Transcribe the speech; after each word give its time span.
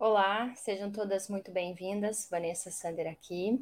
Olá, 0.00 0.52
sejam 0.54 0.92
todas 0.92 1.28
muito 1.28 1.50
bem-vindas. 1.50 2.28
Vanessa 2.30 2.70
Sander 2.70 3.10
aqui 3.10 3.60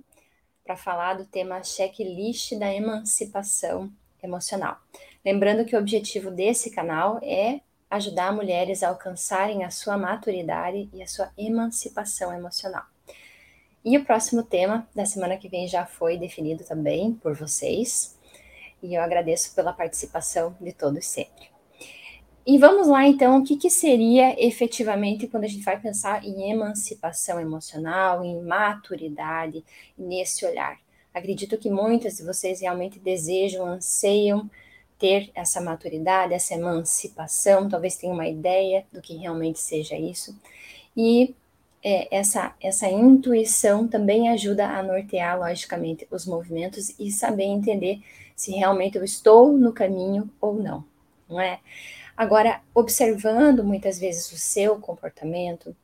para 0.62 0.76
falar 0.76 1.14
do 1.14 1.24
tema 1.24 1.64
checklist 1.64 2.52
da 2.58 2.70
emancipação 2.70 3.90
emocional. 4.22 4.76
Lembrando 5.24 5.64
que 5.64 5.74
o 5.74 5.78
objetivo 5.78 6.30
desse 6.30 6.70
canal 6.70 7.18
é 7.22 7.62
ajudar 7.90 8.34
mulheres 8.34 8.82
a 8.82 8.90
alcançarem 8.90 9.64
a 9.64 9.70
sua 9.70 9.96
maturidade 9.96 10.90
e 10.92 11.02
a 11.02 11.06
sua 11.06 11.32
emancipação 11.38 12.30
emocional. 12.34 12.84
E 13.82 13.96
o 13.96 14.04
próximo 14.04 14.42
tema 14.42 14.86
da 14.94 15.06
semana 15.06 15.38
que 15.38 15.48
vem 15.48 15.66
já 15.66 15.86
foi 15.86 16.18
definido 16.18 16.64
também 16.64 17.14
por 17.14 17.34
vocês, 17.34 18.14
e 18.82 18.94
eu 18.94 19.00
agradeço 19.00 19.54
pela 19.54 19.72
participação 19.72 20.54
de 20.60 20.74
todos 20.74 21.06
sempre. 21.06 21.55
E 22.46 22.58
vamos 22.58 22.86
lá, 22.86 23.04
então, 23.08 23.38
o 23.38 23.42
que, 23.42 23.56
que, 23.56 23.68
seria 23.68 24.40
efetivamente 24.40 25.26
quando 25.26 25.42
a 25.42 25.48
gente 25.48 25.64
vai 25.64 25.80
pensar 25.80 26.24
em 26.24 26.48
emancipação 26.52 27.40
emocional, 27.40 28.24
em 28.24 28.40
maturidade, 28.40 29.64
nesse 29.98 30.46
olhar. 30.46 30.78
Acredito 31.12 31.58
que 31.58 31.68
muitas 31.68 32.18
de 32.18 32.22
vocês 32.22 32.60
realmente 32.60 33.00
desejam, 33.00 33.66
anseiam 33.66 34.48
ter 34.96 35.28
essa 35.34 35.60
maturidade, 35.60 36.34
essa 36.34 36.54
emancipação, 36.54 37.68
talvez 37.68 37.96
tenham 37.96 38.14
uma 38.14 38.28
ideia 38.28 38.86
do 38.92 39.02
que 39.02 39.16
realmente 39.16 39.58
seja 39.58 39.96
isso. 39.96 40.38
E 40.96 41.34
é, 41.82 42.16
essa, 42.16 42.54
essa 42.62 42.88
intuição 42.88 43.88
também 43.88 44.28
ajuda 44.28 44.68
a 44.68 44.82
nortear, 44.84 45.36
logicamente, 45.36 46.06
os 46.12 46.24
movimentos 46.24 46.94
e 46.96 47.10
saber 47.10 47.44
entender 47.44 48.00
se 48.36 48.52
realmente 48.52 48.96
eu 48.98 49.04
estou 49.04 49.52
no 49.52 49.72
caminho 49.72 50.30
ou 50.40 50.54
não, 50.54 50.84
não 51.28 51.40
é? 51.40 51.58
Agora, 52.16 52.62
observando 52.74 53.62
muitas 53.62 53.98
vezes 53.98 54.32
o 54.32 54.38
seu 54.38 54.80
comportamento, 54.80 55.76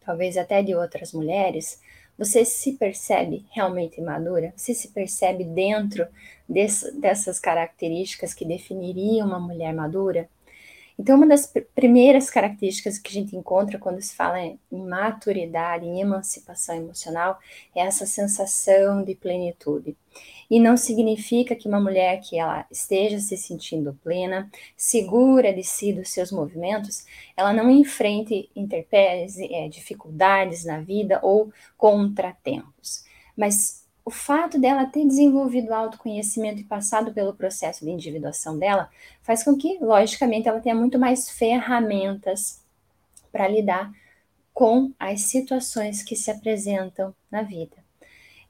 talvez 0.00 0.36
até 0.36 0.62
de 0.62 0.74
outras 0.74 1.12
mulheres, 1.12 1.80
você 2.16 2.44
se 2.44 2.74
percebe 2.74 3.44
realmente 3.50 4.00
madura? 4.00 4.52
Você 4.56 4.72
se 4.72 4.88
percebe 4.88 5.44
dentro 5.44 6.06
desse, 6.48 6.92
dessas 6.92 7.40
características 7.40 8.32
que 8.34 8.44
definiriam 8.44 9.26
uma 9.26 9.40
mulher 9.40 9.74
madura? 9.74 10.28
Então, 10.98 11.16
uma 11.16 11.28
das 11.28 11.52
primeiras 11.76 12.28
características 12.28 12.98
que 12.98 13.10
a 13.10 13.12
gente 13.12 13.36
encontra 13.36 13.78
quando 13.78 14.02
se 14.02 14.16
fala 14.16 14.40
em 14.40 14.58
maturidade, 14.70 15.86
em 15.86 16.00
emancipação 16.00 16.74
emocional, 16.74 17.38
é 17.74 17.82
essa 17.82 18.04
sensação 18.04 19.04
de 19.04 19.14
plenitude. 19.14 19.96
E 20.50 20.58
não 20.58 20.76
significa 20.76 21.54
que 21.54 21.68
uma 21.68 21.80
mulher 21.80 22.20
que 22.20 22.36
ela 22.38 22.66
esteja 22.70 23.20
se 23.20 23.36
sentindo 23.36 23.96
plena, 24.02 24.50
segura 24.76 25.52
de 25.52 25.62
si, 25.62 25.92
dos 25.92 26.08
seus 26.08 26.32
movimentos, 26.32 27.06
ela 27.36 27.52
não 27.52 27.70
enfrente 27.70 28.50
interpéries, 28.56 29.38
é, 29.38 29.68
dificuldades 29.68 30.64
na 30.64 30.80
vida 30.80 31.20
ou 31.22 31.52
contratempos. 31.76 33.04
Mas 33.36 33.86
o 34.08 34.10
fato 34.10 34.58
dela 34.58 34.86
ter 34.86 35.06
desenvolvido 35.06 35.70
autoconhecimento 35.70 36.62
e 36.62 36.64
passado 36.64 37.12
pelo 37.12 37.34
processo 37.34 37.84
de 37.84 37.90
individuação 37.90 38.58
dela 38.58 38.88
faz 39.20 39.44
com 39.44 39.54
que, 39.54 39.76
logicamente, 39.82 40.48
ela 40.48 40.60
tenha 40.60 40.74
muito 40.74 40.98
mais 40.98 41.28
ferramentas 41.28 42.64
para 43.30 43.46
lidar 43.46 43.92
com 44.54 44.90
as 44.98 45.20
situações 45.20 46.02
que 46.02 46.16
se 46.16 46.30
apresentam 46.30 47.14
na 47.30 47.42
vida. 47.42 47.76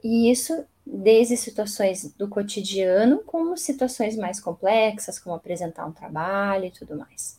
E 0.03 0.31
isso 0.31 0.65
desde 0.87 1.37
situações 1.37 2.15
do 2.17 2.29
cotidiano, 2.29 3.19
como 3.27 3.57
situações 3.57 4.17
mais 4.17 4.39
complexas, 4.39 5.19
como 5.19 5.35
apresentar 5.35 5.87
um 5.87 5.93
trabalho 5.93 6.67
e 6.67 6.71
tudo 6.71 6.97
mais. 6.97 7.37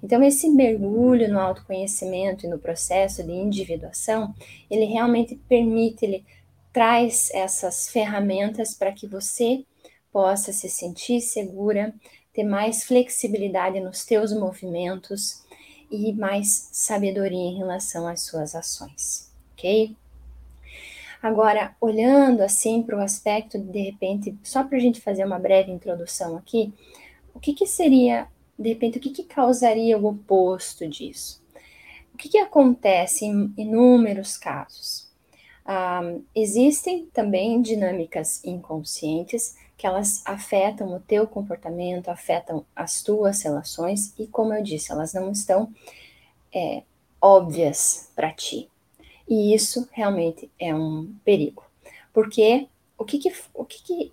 Então, 0.00 0.22
esse 0.22 0.48
mergulho 0.48 1.28
no 1.28 1.40
autoconhecimento 1.40 2.46
e 2.46 2.48
no 2.48 2.60
processo 2.60 3.24
de 3.24 3.32
individuação, 3.32 4.32
ele 4.70 4.84
realmente 4.84 5.34
permite, 5.48 6.04
ele 6.04 6.24
traz 6.76 7.30
essas 7.32 7.88
ferramentas 7.88 8.74
para 8.74 8.92
que 8.92 9.06
você 9.06 9.64
possa 10.12 10.52
se 10.52 10.68
sentir 10.68 11.22
segura, 11.22 11.94
ter 12.34 12.44
mais 12.44 12.84
flexibilidade 12.84 13.80
nos 13.80 14.04
teus 14.04 14.30
movimentos 14.30 15.42
e 15.90 16.12
mais 16.12 16.68
sabedoria 16.72 17.48
em 17.48 17.56
relação 17.56 18.06
às 18.06 18.26
suas 18.26 18.54
ações, 18.54 19.32
ok? 19.54 19.96
Agora, 21.22 21.74
olhando 21.80 22.42
assim 22.42 22.82
para 22.82 22.98
o 22.98 23.00
aspecto, 23.00 23.58
de 23.58 23.80
repente, 23.80 24.38
só 24.42 24.62
para 24.62 24.76
a 24.76 24.80
gente 24.80 25.00
fazer 25.00 25.24
uma 25.24 25.38
breve 25.38 25.72
introdução 25.72 26.36
aqui, 26.36 26.74
o 27.32 27.40
que, 27.40 27.54
que 27.54 27.66
seria, 27.66 28.28
de 28.58 28.68
repente, 28.68 28.98
o 28.98 29.00
que, 29.00 29.08
que 29.08 29.24
causaria 29.24 29.96
o 29.96 30.04
oposto 30.04 30.86
disso? 30.86 31.42
O 32.12 32.18
que, 32.18 32.28
que 32.28 32.38
acontece 32.38 33.24
em 33.24 33.50
inúmeros 33.56 34.36
casos? 34.36 35.05
Um, 35.66 36.22
existem 36.34 37.06
também 37.06 37.60
dinâmicas 37.60 38.44
inconscientes 38.44 39.56
que 39.76 39.86
elas 39.86 40.22
afetam 40.24 40.94
o 40.94 41.00
teu 41.00 41.26
comportamento, 41.26 42.08
afetam 42.08 42.64
as 42.74 43.02
tuas 43.02 43.42
relações 43.42 44.14
e, 44.18 44.26
como 44.26 44.54
eu 44.54 44.62
disse, 44.62 44.92
elas 44.92 45.12
não 45.12 45.30
estão 45.32 45.70
é, 46.54 46.82
óbvias 47.20 48.10
para 48.14 48.32
ti. 48.32 48.70
E 49.28 49.52
isso 49.52 49.88
realmente 49.92 50.50
é 50.58 50.74
um 50.74 51.12
perigo, 51.24 51.64
porque 52.12 52.68
o 52.96 53.04
que, 53.04 53.18
que 53.18 53.32
o 53.52 53.64
que, 53.64 53.82
que, 53.82 54.12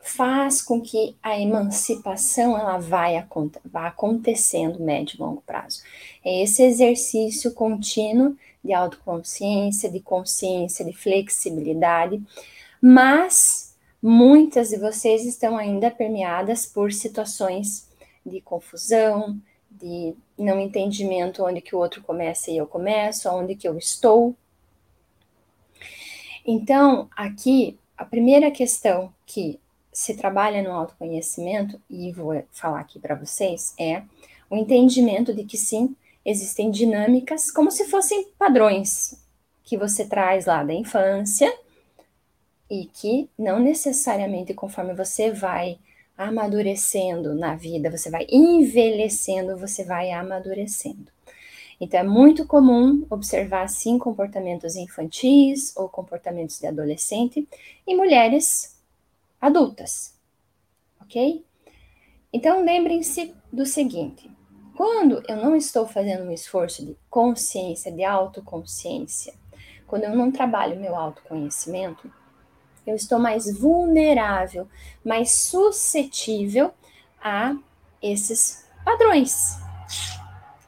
faz 0.00 0.60
com 0.60 0.82
que 0.82 1.16
a 1.22 1.40
emancipação 1.40 2.58
ela 2.58 2.76
vai, 2.76 3.26
vai 3.64 3.86
acontecendo 3.86 4.78
médio 4.78 5.16
e 5.16 5.20
longo 5.20 5.42
prazo? 5.46 5.82
É 6.22 6.42
esse 6.42 6.62
exercício 6.62 7.54
contínuo 7.54 8.36
de 8.64 8.72
autoconsciência, 8.72 9.90
de 9.90 10.00
consciência, 10.00 10.84
de 10.84 10.92
flexibilidade, 10.92 12.22
mas 12.80 13.76
muitas 14.02 14.70
de 14.70 14.78
vocês 14.78 15.24
estão 15.26 15.56
ainda 15.56 15.90
permeadas 15.90 16.64
por 16.66 16.92
situações 16.92 17.88
de 18.24 18.40
confusão, 18.40 19.38
de 19.70 20.14
não 20.38 20.58
entendimento 20.58 21.44
onde 21.44 21.60
que 21.60 21.76
o 21.76 21.78
outro 21.78 22.02
começa 22.02 22.50
e 22.50 22.56
eu 22.56 22.66
começo, 22.66 23.28
onde 23.28 23.54
que 23.54 23.68
eu 23.68 23.76
estou. 23.76 24.34
Então, 26.46 27.08
aqui, 27.16 27.78
a 27.96 28.04
primeira 28.04 28.50
questão 28.50 29.12
que 29.26 29.58
se 29.92 30.14
trabalha 30.14 30.62
no 30.62 30.72
autoconhecimento, 30.72 31.80
e 31.88 32.10
vou 32.12 32.42
falar 32.50 32.80
aqui 32.80 32.98
para 32.98 33.14
vocês, 33.14 33.74
é 33.78 34.02
o 34.50 34.56
entendimento 34.56 35.32
de 35.32 35.44
que 35.44 35.56
sim, 35.56 35.94
existem 36.24 36.70
dinâmicas 36.70 37.50
como 37.50 37.70
se 37.70 37.84
fossem 37.86 38.28
padrões 38.38 39.22
que 39.62 39.76
você 39.76 40.04
traz 40.04 40.46
lá 40.46 40.62
da 40.62 40.72
infância 40.72 41.52
e 42.70 42.86
que 42.86 43.28
não 43.38 43.58
necessariamente 43.58 44.54
conforme 44.54 44.94
você 44.94 45.30
vai 45.30 45.78
amadurecendo 46.16 47.34
na 47.34 47.56
vida, 47.56 47.90
você 47.90 48.10
vai 48.10 48.26
envelhecendo, 48.30 49.56
você 49.56 49.84
vai 49.84 50.12
amadurecendo. 50.12 51.12
Então 51.80 52.00
é 52.00 52.04
muito 52.04 52.46
comum 52.46 53.04
observar 53.10 53.62
assim 53.62 53.98
comportamentos 53.98 54.76
infantis 54.76 55.76
ou 55.76 55.88
comportamentos 55.88 56.58
de 56.58 56.66
adolescente 56.66 57.48
em 57.86 57.96
mulheres 57.96 58.80
adultas, 59.40 60.14
ok? 61.00 61.44
Então 62.32 62.64
lembrem-se 62.64 63.34
do 63.52 63.66
seguinte: 63.66 64.30
quando 64.76 65.22
eu 65.28 65.36
não 65.36 65.54
estou 65.54 65.86
fazendo 65.86 66.24
um 66.24 66.32
esforço 66.32 66.84
de 66.84 66.96
consciência, 67.08 67.92
de 67.92 68.04
autoconsciência, 68.04 69.34
quando 69.86 70.04
eu 70.04 70.16
não 70.16 70.30
trabalho 70.30 70.80
meu 70.80 70.96
autoconhecimento, 70.96 72.10
eu 72.86 72.94
estou 72.94 73.18
mais 73.18 73.56
vulnerável, 73.56 74.68
mais 75.04 75.32
suscetível 75.32 76.72
a 77.22 77.56
esses 78.02 78.66
padrões. 78.84 79.56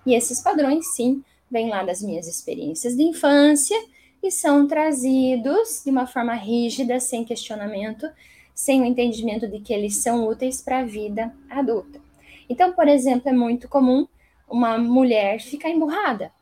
E 0.07 0.15
esses 0.15 0.41
padrões, 0.41 0.95
sim, 0.95 1.23
vêm 1.51 1.69
lá 1.69 1.83
das 1.83 2.01
minhas 2.01 2.27
experiências 2.27 2.97
de 2.97 3.03
infância 3.03 3.77
e 4.23 4.31
são 4.31 4.67
trazidos 4.67 5.83
de 5.85 5.91
uma 5.91 6.07
forma 6.07 6.35
rígida, 6.35 6.99
sem 7.01 7.25
questionamento, 7.25 8.09
sem 8.55 8.81
o 8.81 8.85
entendimento 8.85 9.47
de 9.47 9.61
que 9.61 9.73
eles 9.75 9.97
são 9.97 10.27
úteis 10.27 10.63
para 10.63 10.79
a 10.79 10.85
vida 10.85 11.35
adulta. 11.51 12.06
Então, 12.49 12.73
por 12.73 12.89
exemplo, 12.89 13.29
é 13.29 13.33
muito 13.33 13.69
comum 13.69 14.07
uma 14.49 14.79
mulher 14.79 15.41
ficar 15.41 15.71
emburrada. 15.71 16.33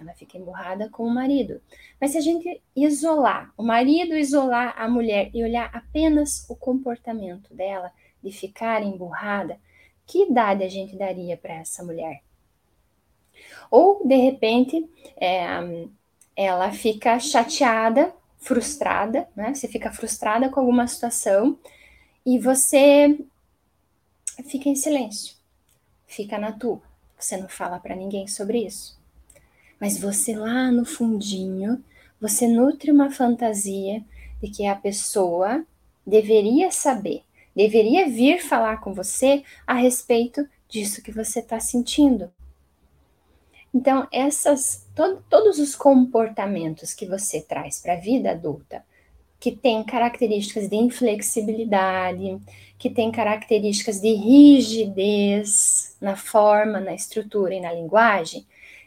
Ela 0.00 0.14
fica 0.14 0.38
emburrada 0.38 0.88
com 0.88 1.04
o 1.04 1.10
marido. 1.10 1.60
Mas 2.00 2.12
se 2.12 2.18
a 2.18 2.20
gente 2.20 2.62
isolar, 2.74 3.52
o 3.56 3.64
marido 3.64 4.16
isolar 4.16 4.74
a 4.76 4.88
mulher 4.88 5.30
e 5.34 5.42
olhar 5.42 5.70
apenas 5.74 6.48
o 6.48 6.54
comportamento 6.54 7.52
dela 7.52 7.90
de 8.22 8.30
ficar 8.30 8.82
emburrada, 8.82 9.58
que 10.06 10.22
idade 10.22 10.62
a 10.62 10.68
gente 10.68 10.96
daria 10.96 11.36
para 11.36 11.54
essa 11.54 11.82
mulher? 11.82 12.22
Ou, 13.70 14.06
de 14.06 14.16
repente, 14.16 14.88
é, 15.16 15.46
ela 16.36 16.70
fica 16.70 17.18
chateada, 17.18 18.14
frustrada, 18.38 19.28
né? 19.34 19.52
Você 19.52 19.66
fica 19.66 19.92
frustrada 19.92 20.48
com 20.48 20.60
alguma 20.60 20.86
situação 20.86 21.58
e 22.24 22.38
você 22.38 23.18
fica 24.42 24.68
em 24.68 24.74
silêncio, 24.74 25.34
fica 26.06 26.38
na 26.38 26.52
tua. 26.52 26.80
Você 27.18 27.36
não 27.36 27.48
fala 27.48 27.78
para 27.78 27.96
ninguém 27.96 28.26
sobre 28.26 28.64
isso. 28.64 28.98
Mas 29.80 29.98
você 29.98 30.36
lá 30.36 30.70
no 30.70 30.84
fundinho, 30.84 31.82
você 32.20 32.46
nutre 32.46 32.90
uma 32.90 33.10
fantasia 33.10 34.04
de 34.42 34.50
que 34.50 34.66
a 34.66 34.74
pessoa 34.74 35.64
deveria 36.06 36.70
saber, 36.70 37.22
deveria 37.54 38.08
vir 38.08 38.40
falar 38.40 38.78
com 38.78 38.94
você 38.94 39.44
a 39.66 39.74
respeito 39.74 40.48
disso 40.68 41.02
que 41.02 41.12
você 41.12 41.40
está 41.40 41.58
sentindo. 41.60 42.30
Então, 43.72 44.08
essas, 44.10 44.86
to, 44.94 45.22
todos 45.28 45.58
os 45.58 45.74
comportamentos 45.74 46.94
que 46.94 47.06
você 47.06 47.40
traz 47.40 47.80
para 47.80 47.94
a 47.94 48.00
vida 48.00 48.30
adulta, 48.30 48.84
que 49.40 49.52
tem 49.52 49.84
características 49.84 50.68
de 50.68 50.76
inflexibilidade, 50.76 52.40
que 52.78 52.90
tem 52.90 53.10
características 53.10 54.00
de 54.00 54.12
rigidez 54.12 55.96
na 56.00 56.16
forma, 56.16 56.80
na 56.80 56.94
estrutura 56.94 57.54
e 57.54 57.60
na 57.60 57.72
linguagem, 57.72 58.46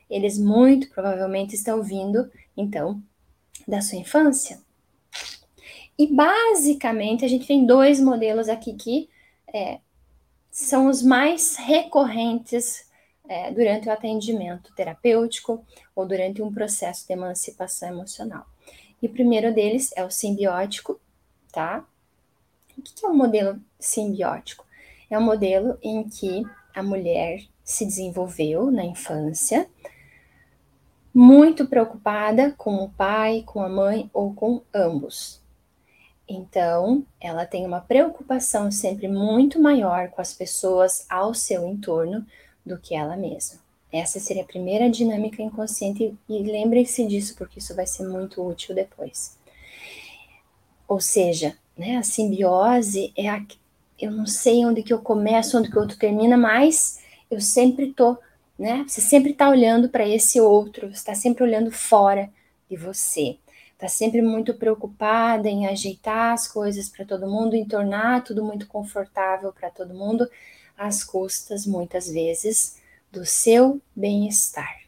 eles 0.10 0.38
muito 0.38 0.90
provavelmente 0.90 1.56
estão 1.56 1.82
vindo, 1.82 2.30
então, 2.56 3.02
da 3.68 3.82
sua 3.82 3.98
infância. 3.98 4.60
E 5.98 6.08
basicamente 6.08 7.24
a 7.24 7.28
gente 7.28 7.48
tem 7.48 7.66
dois 7.66 8.00
modelos 8.00 8.50
aqui 8.50 8.74
que 8.74 9.10
é, 9.54 9.80
são 10.50 10.88
os 10.88 11.02
mais 11.02 11.56
recorrentes 11.56 12.90
é, 13.28 13.52
durante 13.52 13.88
o 13.88 13.92
atendimento 13.92 14.74
terapêutico 14.76 15.66
ou 15.96 16.06
durante 16.06 16.42
um 16.42 16.52
processo 16.52 17.08
de 17.08 17.14
emancipação 17.14 17.90
emocional. 17.90 18.46
E 19.02 19.08
o 19.08 19.10
primeiro 19.10 19.54
deles 19.54 19.92
é 19.96 20.04
o 20.04 20.12
simbiótico, 20.12 21.00
tá? 21.52 21.86
O 22.78 22.82
que 22.82 23.06
é 23.06 23.10
um 23.10 23.16
modelo 23.16 23.60
simbiótico? 23.80 24.66
É 25.10 25.18
um 25.18 25.24
modelo 25.24 25.78
em 25.82 26.08
que 26.08 26.44
a 26.74 26.84
mulher 26.84 27.44
se 27.64 27.86
desenvolveu 27.86 28.72
na 28.72 28.84
infância, 28.84 29.68
muito 31.14 31.68
preocupada 31.68 32.54
com 32.58 32.76
o 32.76 32.90
pai, 32.90 33.44
com 33.46 33.62
a 33.62 33.70
mãe 33.70 34.10
ou 34.14 34.34
com 34.34 34.62
ambos. 34.74 35.42
Então, 36.28 37.06
ela 37.20 37.46
tem 37.46 37.66
uma 37.66 37.82
preocupação 37.82 38.72
sempre 38.72 39.08
muito 39.08 39.62
maior 39.62 40.10
com 40.10 40.22
as 40.22 40.34
pessoas 40.34 41.06
ao 41.10 41.34
seu 41.34 41.68
entorno 41.68 42.26
do 42.66 42.78
que 42.78 42.96
ela 42.96 43.18
mesma. 43.18 43.61
Essa 43.92 44.20
seria 44.20 44.44
a 44.44 44.48
primeira 44.48 44.90
dinâmica 44.90 45.42
inconsciente 45.42 46.16
e 46.30 46.40
lembrem-se 46.44 47.06
disso 47.06 47.36
porque 47.38 47.60
isso 47.60 47.76
vai 47.76 47.86
ser 47.86 48.08
muito 48.08 48.46
útil 48.46 48.74
depois. 48.74 49.38
Ou 50.88 51.00
seja, 51.00 51.58
né, 51.78 51.98
a 51.98 52.04
simbiose 52.04 53.12
é 53.16 53.30
a 53.30 53.44
eu 54.00 54.10
não 54.12 54.26
sei 54.26 54.66
onde 54.66 54.82
que 54.82 54.92
eu 54.92 55.00
começo, 55.00 55.58
onde 55.58 55.70
que 55.70 55.78
o 55.78 55.82
outro 55.82 55.98
termina, 55.98 56.36
mas 56.36 57.00
eu 57.30 57.40
sempre 57.40 57.94
tô, 57.94 58.18
né? 58.58 58.84
Você 58.88 59.00
sempre 59.00 59.32
está 59.32 59.48
olhando 59.48 59.90
para 59.90 60.08
esse 60.08 60.42
outro, 60.42 60.88
está 60.88 61.14
sempre 61.14 61.44
olhando 61.44 61.72
fora 61.72 62.28
de 62.68 62.76
você. 62.76 63.38
Está 63.74 63.88
sempre 63.88 64.22
muito 64.22 64.56
preocupada 64.56 65.48
em 65.48 65.68
ajeitar 65.68 66.34
as 66.34 66.48
coisas 66.48 66.90
para 66.90 67.06
todo 67.06 67.30
mundo, 67.30 67.56
em 67.56 67.66
tornar 67.66 68.24
tudo 68.24 68.44
muito 68.44 68.68
confortável 68.68 69.54
para 69.54 69.70
todo 69.70 69.94
mundo, 69.94 70.28
às 70.78 71.04
custas, 71.04 71.66
muitas 71.66 72.10
vezes, 72.10 72.78
do 73.12 73.26
seu 73.26 73.82
bem-estar. 73.96 74.82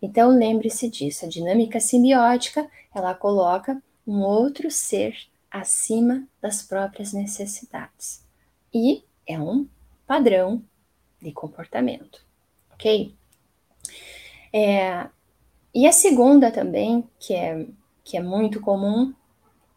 Então 0.00 0.30
lembre-se 0.30 0.88
disso, 0.88 1.24
a 1.24 1.28
dinâmica 1.28 1.80
simbiótica, 1.80 2.70
ela 2.94 3.14
coloca 3.14 3.82
um 4.06 4.20
outro 4.20 4.70
ser 4.70 5.16
acima 5.50 6.26
das 6.40 6.62
próprias 6.62 7.12
necessidades. 7.12 8.24
E 8.72 9.02
é 9.26 9.38
um 9.38 9.66
padrão 10.06 10.62
de 11.20 11.32
comportamento, 11.32 12.24
ok? 12.72 13.14
É, 14.52 15.08
e 15.74 15.86
a 15.86 15.92
segunda 15.92 16.50
também, 16.50 17.04
que 17.18 17.34
é, 17.34 17.66
que 18.04 18.16
é 18.16 18.22
muito 18.22 18.60
comum, 18.60 19.12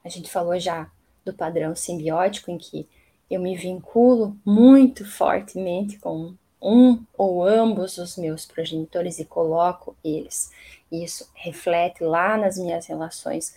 a 0.03 0.09
gente 0.09 0.29
falou 0.29 0.59
já 0.59 0.89
do 1.25 1.33
padrão 1.33 1.75
simbiótico, 1.75 2.51
em 2.51 2.57
que 2.57 2.87
eu 3.29 3.41
me 3.41 3.55
vinculo 3.55 4.37
muito 4.45 5.05
fortemente 5.05 5.97
com 5.99 6.35
um 6.61 7.03
ou 7.17 7.43
ambos 7.43 7.97
os 7.97 8.17
meus 8.17 8.45
progenitores 8.45 9.19
e 9.19 9.25
coloco 9.25 9.95
eles. 10.03 10.51
Isso 10.91 11.29
reflete 11.33 12.03
lá 12.03 12.37
nas 12.37 12.57
minhas 12.57 12.85
relações 12.85 13.55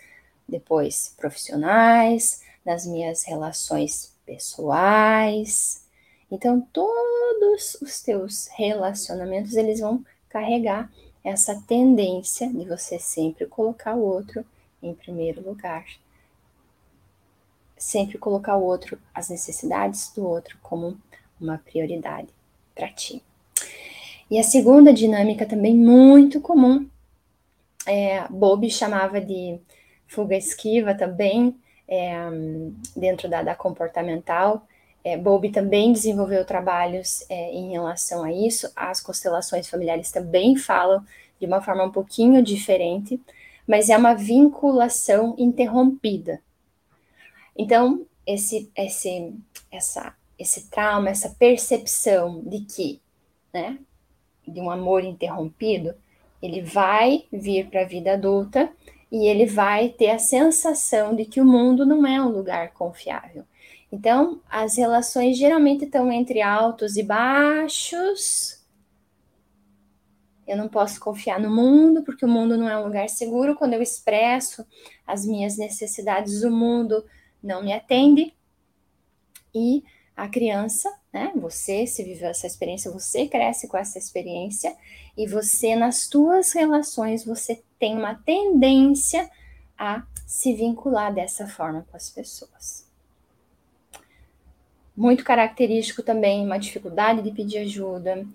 depois 0.49 1.15
profissionais, 1.17 2.43
nas 2.65 2.87
minhas 2.87 3.25
relações 3.25 4.15
pessoais. 4.25 5.85
Então 6.31 6.61
todos 6.73 7.77
os 7.83 8.01
teus 8.03 8.47
relacionamentos 8.49 9.55
eles 9.55 9.81
vão 9.81 10.05
carregar 10.29 10.91
essa 11.25 11.61
tendência 11.67 12.49
de 12.49 12.65
você 12.65 12.99
sempre 12.99 13.47
colocar 13.47 13.95
o 13.95 14.03
outro 14.03 14.45
em 14.83 14.95
primeiro 14.95 15.43
lugar. 15.43 15.87
Sempre 17.77 18.17
colocar 18.17 18.57
o 18.57 18.63
outro, 18.63 18.99
as 19.13 19.29
necessidades 19.29 20.13
do 20.15 20.25
outro 20.25 20.57
como 20.63 20.97
uma 21.41 21.59
prioridade 21.59 22.29
para 22.75 22.89
ti. 22.89 23.23
E 24.31 24.39
a 24.39 24.43
segunda 24.43 24.93
dinâmica 24.93 25.45
também 25.45 25.75
muito 25.77 26.41
comum, 26.41 26.89
é, 27.87 28.27
Bobby 28.29 28.71
chamava 28.71 29.21
de 29.21 29.59
fuga 30.07 30.37
esquiva 30.37 30.95
também, 30.95 31.57
é, 31.89 32.15
dentro 32.97 33.29
da, 33.29 33.43
da 33.43 33.55
comportamental. 33.55 34.67
É, 35.05 35.17
Bowlby 35.17 35.51
também 35.51 35.93
desenvolveu 35.93 36.45
trabalhos 36.45 37.25
é, 37.29 37.53
em 37.53 37.73
relação 37.73 38.23
a 38.23 38.33
isso. 38.33 38.71
As 38.77 39.01
constelações 39.01 39.69
familiares 39.69 40.11
também 40.11 40.57
falam 40.57 41.05
de 41.41 41.47
uma 41.47 41.61
forma 41.61 41.85
um 41.85 41.91
pouquinho 41.91 42.43
diferente, 42.43 43.21
mas 43.67 43.91
é 43.91 43.97
uma 43.97 44.15
vinculação 44.15 45.35
interrompida. 45.37 46.41
Então, 47.57 48.07
esse, 48.27 48.71
esse, 48.77 49.35
essa 49.71 50.15
esse 50.38 50.69
trauma, 50.69 51.11
essa 51.11 51.31
percepção 51.31 52.43
de 52.44 52.61
que, 52.61 53.00
né, 53.52 53.79
de 54.46 54.61
um 54.61 54.70
amor 54.70 55.05
interrompido, 55.05 55.94
ele 56.43 56.62
vai 56.62 57.25
vir 57.32 57.69
para 57.69 57.82
a 57.82 57.87
vida 57.87 58.14
adulta 58.14 58.70
e 59.11 59.26
ele 59.26 59.46
vai 59.46 59.90
ter 59.90 60.11
a 60.11 60.19
sensação 60.19 61.14
de 61.14 61.25
que 61.25 61.40
o 61.40 61.44
mundo 61.44 61.87
não 61.87 62.06
é 62.06 62.20
um 62.20 62.31
lugar 62.31 62.73
confiável. 62.73 63.44
Então, 63.93 64.40
as 64.49 64.76
relações 64.79 65.36
geralmente 65.36 65.84
estão 65.84 66.10
entre 66.10 66.41
altos 66.41 66.96
e 66.96 67.03
baixos. 67.03 68.65
Eu 70.46 70.56
não 70.56 70.67
posso 70.67 70.98
confiar 70.98 71.39
no 71.39 71.51
mundo, 71.55 72.03
porque 72.03 72.24
o 72.24 72.29
mundo 72.29 72.56
não 72.56 72.69
é 72.69 72.79
um 72.79 72.84
lugar 72.84 73.08
seguro. 73.10 73.55
Quando 73.55 73.74
eu 73.74 73.82
expresso 73.82 74.67
as 75.06 75.27
minhas 75.27 75.58
necessidades, 75.58 76.43
o 76.43 76.51
mundo 76.51 77.05
não 77.43 77.62
me 77.62 77.72
atende. 77.74 78.34
E 79.55 79.84
a 80.17 80.29
criança, 80.29 80.93
né? 81.13 81.33
Você 81.37 81.87
se 81.87 82.03
viveu 82.03 82.29
essa 82.29 82.47
experiência, 82.47 82.91
você 82.91 83.27
cresce 83.27 83.69
com 83.69 83.77
essa 83.77 83.99
experiência 83.99 84.77
e 85.17 85.27
você 85.27 85.75
nas 85.75 86.07
tuas 86.07 86.53
relações 86.53 87.25
você 87.25 87.63
tem 87.79 87.97
uma 87.97 88.15
tendência 88.15 89.31
a 89.79 90.03
se 90.27 90.55
vincular 90.55 91.13
dessa 91.13 91.49
forma 91.49 91.87
com 91.91 91.97
as 91.97 92.11
pessoas. 92.11 92.87
Muito 94.97 95.25
característico 95.25 96.03
também 96.03 96.45
uma 96.45 96.59
dificuldade 96.59 97.23
de 97.23 97.31
pedir 97.31 97.59
ajuda, 97.59 98.27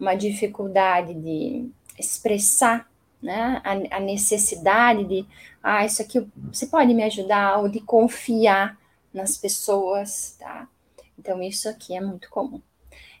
uma 0.00 0.14
dificuldade 0.14 1.14
de 1.14 1.70
expressar 1.98 2.88
né, 3.22 3.60
a, 3.64 3.96
a 3.96 4.00
necessidade 4.00 5.04
de, 5.04 5.26
ah, 5.62 5.84
isso 5.84 6.02
aqui 6.02 6.26
você 6.52 6.66
pode 6.66 6.92
me 6.94 7.02
ajudar, 7.04 7.58
ou 7.58 7.68
de 7.68 7.80
confiar 7.80 8.78
nas 9.12 9.36
pessoas, 9.36 10.36
tá? 10.38 10.68
Então, 11.26 11.42
isso 11.42 11.68
aqui 11.68 11.96
é 11.96 12.00
muito 12.00 12.30
comum. 12.30 12.62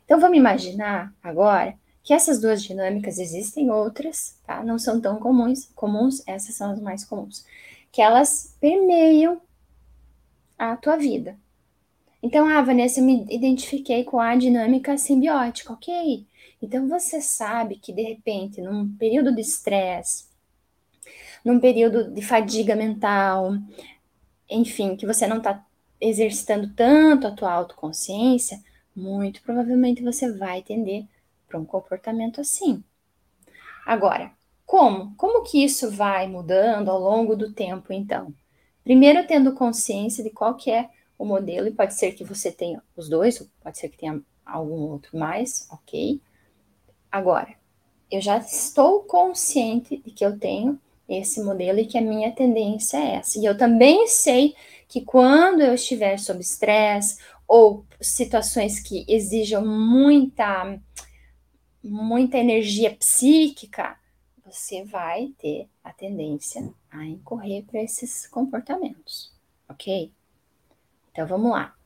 Então, 0.04 0.20
vamos 0.20 0.38
imaginar 0.38 1.12
agora 1.20 1.76
que 2.04 2.14
essas 2.14 2.40
duas 2.40 2.62
dinâmicas 2.62 3.18
existem 3.18 3.68
outras, 3.68 4.38
tá? 4.46 4.62
Não 4.62 4.78
são 4.78 5.00
tão 5.00 5.18
comuns, 5.18 5.68
comuns, 5.74 6.22
essas 6.24 6.54
são 6.54 6.70
as 6.70 6.80
mais 6.80 7.04
comuns, 7.04 7.44
que 7.90 8.00
elas 8.00 8.56
permeiam 8.60 9.40
a 10.56 10.76
tua 10.76 10.96
vida. 10.96 11.36
Então, 12.22 12.46
ah, 12.46 12.62
Vanessa, 12.62 13.00
eu 13.00 13.04
me 13.04 13.26
identifiquei 13.28 14.04
com 14.04 14.20
a 14.20 14.36
dinâmica 14.36 14.96
simbiótica, 14.96 15.72
ok? 15.72 16.24
Então, 16.62 16.88
você 16.88 17.20
sabe 17.20 17.74
que, 17.74 17.92
de 17.92 18.02
repente, 18.02 18.60
num 18.60 18.96
período 18.96 19.34
de 19.34 19.40
estresse, 19.40 20.26
num 21.44 21.58
período 21.58 22.08
de 22.08 22.22
fadiga 22.22 22.76
mental, 22.76 23.54
enfim, 24.48 24.94
que 24.94 25.04
você 25.04 25.26
não 25.26 25.38
está 25.38 25.66
exercitando 26.00 26.72
tanto 26.74 27.26
a 27.26 27.30
tua 27.30 27.52
autoconsciência, 27.52 28.62
muito 28.94 29.42
provavelmente 29.42 30.02
você 30.02 30.32
vai 30.32 30.62
tender 30.62 31.06
para 31.46 31.58
um 31.58 31.64
comportamento 31.64 32.40
assim. 32.40 32.82
Agora, 33.84 34.32
como? 34.64 35.14
Como 35.16 35.44
que 35.44 35.64
isso 35.64 35.90
vai 35.90 36.26
mudando 36.26 36.90
ao 36.90 36.98
longo 36.98 37.36
do 37.36 37.52
tempo, 37.52 37.92
então? 37.92 38.34
Primeiro, 38.82 39.26
tendo 39.26 39.54
consciência 39.54 40.24
de 40.24 40.30
qual 40.30 40.54
que 40.56 40.70
é 40.70 40.90
o 41.18 41.24
modelo, 41.24 41.68
e 41.68 41.72
pode 41.72 41.94
ser 41.94 42.12
que 42.12 42.24
você 42.24 42.52
tenha 42.52 42.82
os 42.96 43.08
dois, 43.08 43.38
pode 43.62 43.78
ser 43.78 43.88
que 43.88 43.96
tenha 43.96 44.20
algum 44.44 44.90
outro 44.90 45.16
mais, 45.18 45.66
ok? 45.70 46.20
Agora, 47.10 47.54
eu 48.10 48.20
já 48.20 48.38
estou 48.38 49.02
consciente 49.04 49.96
de 49.98 50.10
que 50.10 50.24
eu 50.24 50.38
tenho 50.38 50.80
esse 51.08 51.42
modelo 51.42 51.78
e 51.78 51.86
que 51.86 51.98
a 51.98 52.02
minha 52.02 52.32
tendência 52.32 52.96
é 52.96 53.16
essa. 53.16 53.38
E 53.38 53.44
eu 53.44 53.56
também 53.56 54.06
sei 54.08 54.54
que 54.88 55.00
quando 55.00 55.60
eu 55.60 55.74
estiver 55.74 56.18
sob 56.18 56.40
estresse 56.40 57.18
ou 57.46 57.84
situações 58.00 58.80
que 58.80 59.04
exijam 59.08 59.64
muita 59.64 60.78
muita 61.82 62.36
energia 62.36 62.90
psíquica, 62.96 63.96
você 64.44 64.84
vai 64.84 65.32
ter 65.38 65.68
a 65.84 65.92
tendência 65.92 66.68
a 66.90 67.04
incorrer 67.04 67.64
para 67.64 67.80
esses 67.80 68.26
comportamentos, 68.26 69.32
ok? 69.68 70.12
Então 71.12 71.26
vamos 71.26 71.52
lá. 71.52 71.76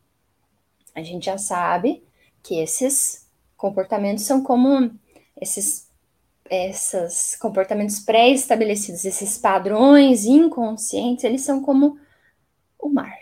A 0.95 1.03
gente 1.03 1.27
já 1.27 1.37
sabe 1.37 2.03
que 2.43 2.55
esses 2.59 3.29
comportamentos 3.57 4.25
são 4.25 4.43
como 4.43 4.91
esses 5.41 5.90
esses 6.51 7.37
comportamentos 7.37 8.01
pré-estabelecidos, 8.01 9.05
esses 9.05 9.39
padrões 9.39 10.25
inconscientes, 10.25 11.25
eles 11.25 11.43
são 11.43 11.63
como 11.63 11.99
o 12.79 12.89
mar. 12.89 13.19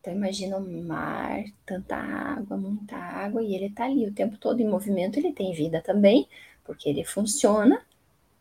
Então 0.00 0.14
imagina 0.14 0.56
o 0.56 0.82
mar, 0.82 1.44
tanta 1.66 1.96
água, 1.96 2.56
muita 2.56 2.96
água, 2.96 3.42
e 3.42 3.54
ele 3.54 3.66
está 3.66 3.84
ali 3.84 4.06
o 4.06 4.14
tempo 4.14 4.38
todo 4.38 4.60
em 4.60 4.68
movimento, 4.68 5.18
ele 5.18 5.32
tem 5.32 5.52
vida 5.52 5.82
também, 5.82 6.28
porque 6.64 6.88
ele 6.88 7.04
funciona, 7.04 7.82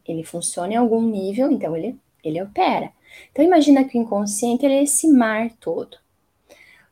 ele 0.05 0.23
funciona 0.23 0.73
em 0.73 0.77
algum 0.77 1.01
nível, 1.01 1.51
então 1.51 1.75
ele, 1.75 1.99
ele 2.23 2.41
opera. 2.41 2.93
Então 3.31 3.43
imagina 3.43 3.83
que 3.83 3.97
o 3.97 4.01
inconsciente 4.01 4.65
é 4.65 4.83
esse 4.83 5.07
mar 5.07 5.51
todo. 5.59 5.97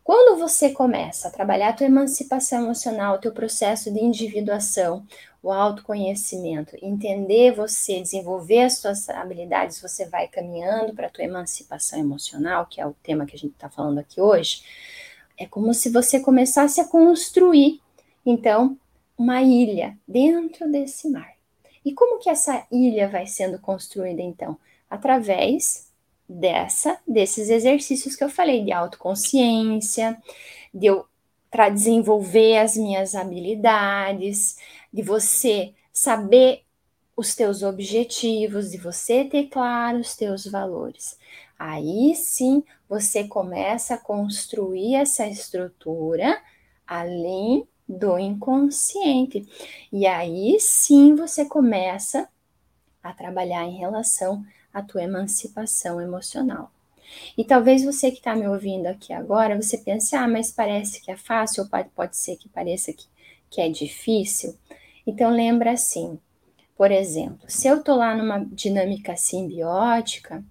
Quando 0.08 0.40
você 0.40 0.70
começa 0.70 1.28
a 1.28 1.32
trabalhar 1.32 1.68
a 1.68 1.74
tua 1.74 1.86
emancipação 1.86 2.64
emocional, 2.64 3.16
o 3.16 3.20
teu 3.20 3.34
processo 3.34 3.92
de 3.92 4.00
individuação, 4.00 5.06
o 5.44 5.52
autoconhecimento, 5.52 6.78
entender 6.82 7.52
você, 7.52 8.00
desenvolver 8.00 8.62
as 8.62 8.78
suas 8.78 9.10
habilidades, 9.10 9.82
você 9.82 10.06
vai 10.06 10.30
caminhando 10.30 10.94
para 10.94 11.08
a 11.08 11.10
tua 11.10 11.26
emancipação 11.26 12.00
emocional, 12.00 12.68
que 12.68 12.80
é 12.80 12.88
o 12.88 12.96
tema 13.04 13.26
que 13.26 13.36
a 13.36 13.38
gente 13.38 13.52
está 13.52 13.70
falando 13.70 13.98
aqui 13.98 14.22
hoje, 14.22 14.64
é 15.38 15.46
como 15.46 15.74
se 15.74 15.90
você 15.90 16.22
começasse 16.22 16.80
a 16.80 16.88
construir, 16.88 17.82
então, 18.26 18.80
uma 19.18 19.42
ilha 19.42 19.98
dentro 20.08 20.72
desse 20.72 21.10
mar. 21.10 21.34
E 21.84 21.92
como 21.92 22.18
que 22.20 22.30
essa 22.30 22.66
ilha 22.72 23.10
vai 23.10 23.28
sendo 23.28 23.60
construída, 23.60 24.22
então? 24.22 24.58
Através 24.90 25.87
dessa 26.28 27.00
desses 27.08 27.50
exercícios 27.50 28.16
que 28.16 28.24
eu 28.24 28.30
falei 28.30 28.64
de 28.64 28.72
autoconsciência, 28.72 30.18
de 30.74 30.88
eu 30.88 31.06
para 31.50 31.70
desenvolver 31.70 32.58
as 32.58 32.76
minhas 32.76 33.16
habilidades, 33.16 34.58
de 34.92 35.02
você 35.02 35.74
saber 35.94 36.64
os 37.16 37.34
teus 37.34 37.64
objetivos, 37.64 38.72
de 38.72 38.78
você 38.78 39.24
ter 39.24 39.48
claro 39.48 40.00
os 40.00 40.16
teus 40.16 40.46
valores. 40.46 41.18
Aí 41.58 42.14
sim 42.16 42.64
você 42.88 43.24
começa 43.24 43.96
a 43.96 43.98
construir 43.98 44.96
essa 44.96 45.26
estrutura 45.26 46.40
além 46.86 47.68
do 47.88 48.20
inconsciente. 48.20 49.48
E 49.92 50.06
aí 50.06 50.58
sim 50.60 51.16
você 51.16 51.46
começa 51.46 52.30
a 53.02 53.14
trabalhar 53.14 53.64
em 53.64 53.78
relação 53.78 54.46
a 54.78 54.84
tua 54.84 55.04
emancipação 55.04 56.00
emocional. 56.00 56.72
E 57.38 57.44
talvez 57.44 57.84
você 57.84 58.12
que 58.12 58.18
está 58.18 58.36
me 58.36 58.48
ouvindo 58.48 58.86
aqui 58.86 59.12
agora, 59.12 59.60
você 59.60 59.78
pense, 59.78 60.16
ah, 60.16 60.28
mas 60.28 60.52
parece 60.52 61.02
que 61.02 61.10
é 61.10 61.18
fácil, 61.18 61.64
ou 61.64 61.70
pode, 61.70 61.90
pode 61.90 62.18
ser 62.18 62.36
que 62.36 62.50
pareça 62.50 62.94
que, 62.94 63.06
que 63.50 63.62
é 63.62 63.70
difícil. 63.70 64.56
Então 65.06 65.32
lembra 65.32 65.72
assim, 65.72 66.20
por 66.76 66.92
exemplo, 66.92 67.40
se 67.48 67.68
eu 67.68 67.80
estou 67.80 67.96
lá 67.96 68.16
numa 68.16 68.46
dinâmica 68.46 69.16
simbiótica, 69.16 70.44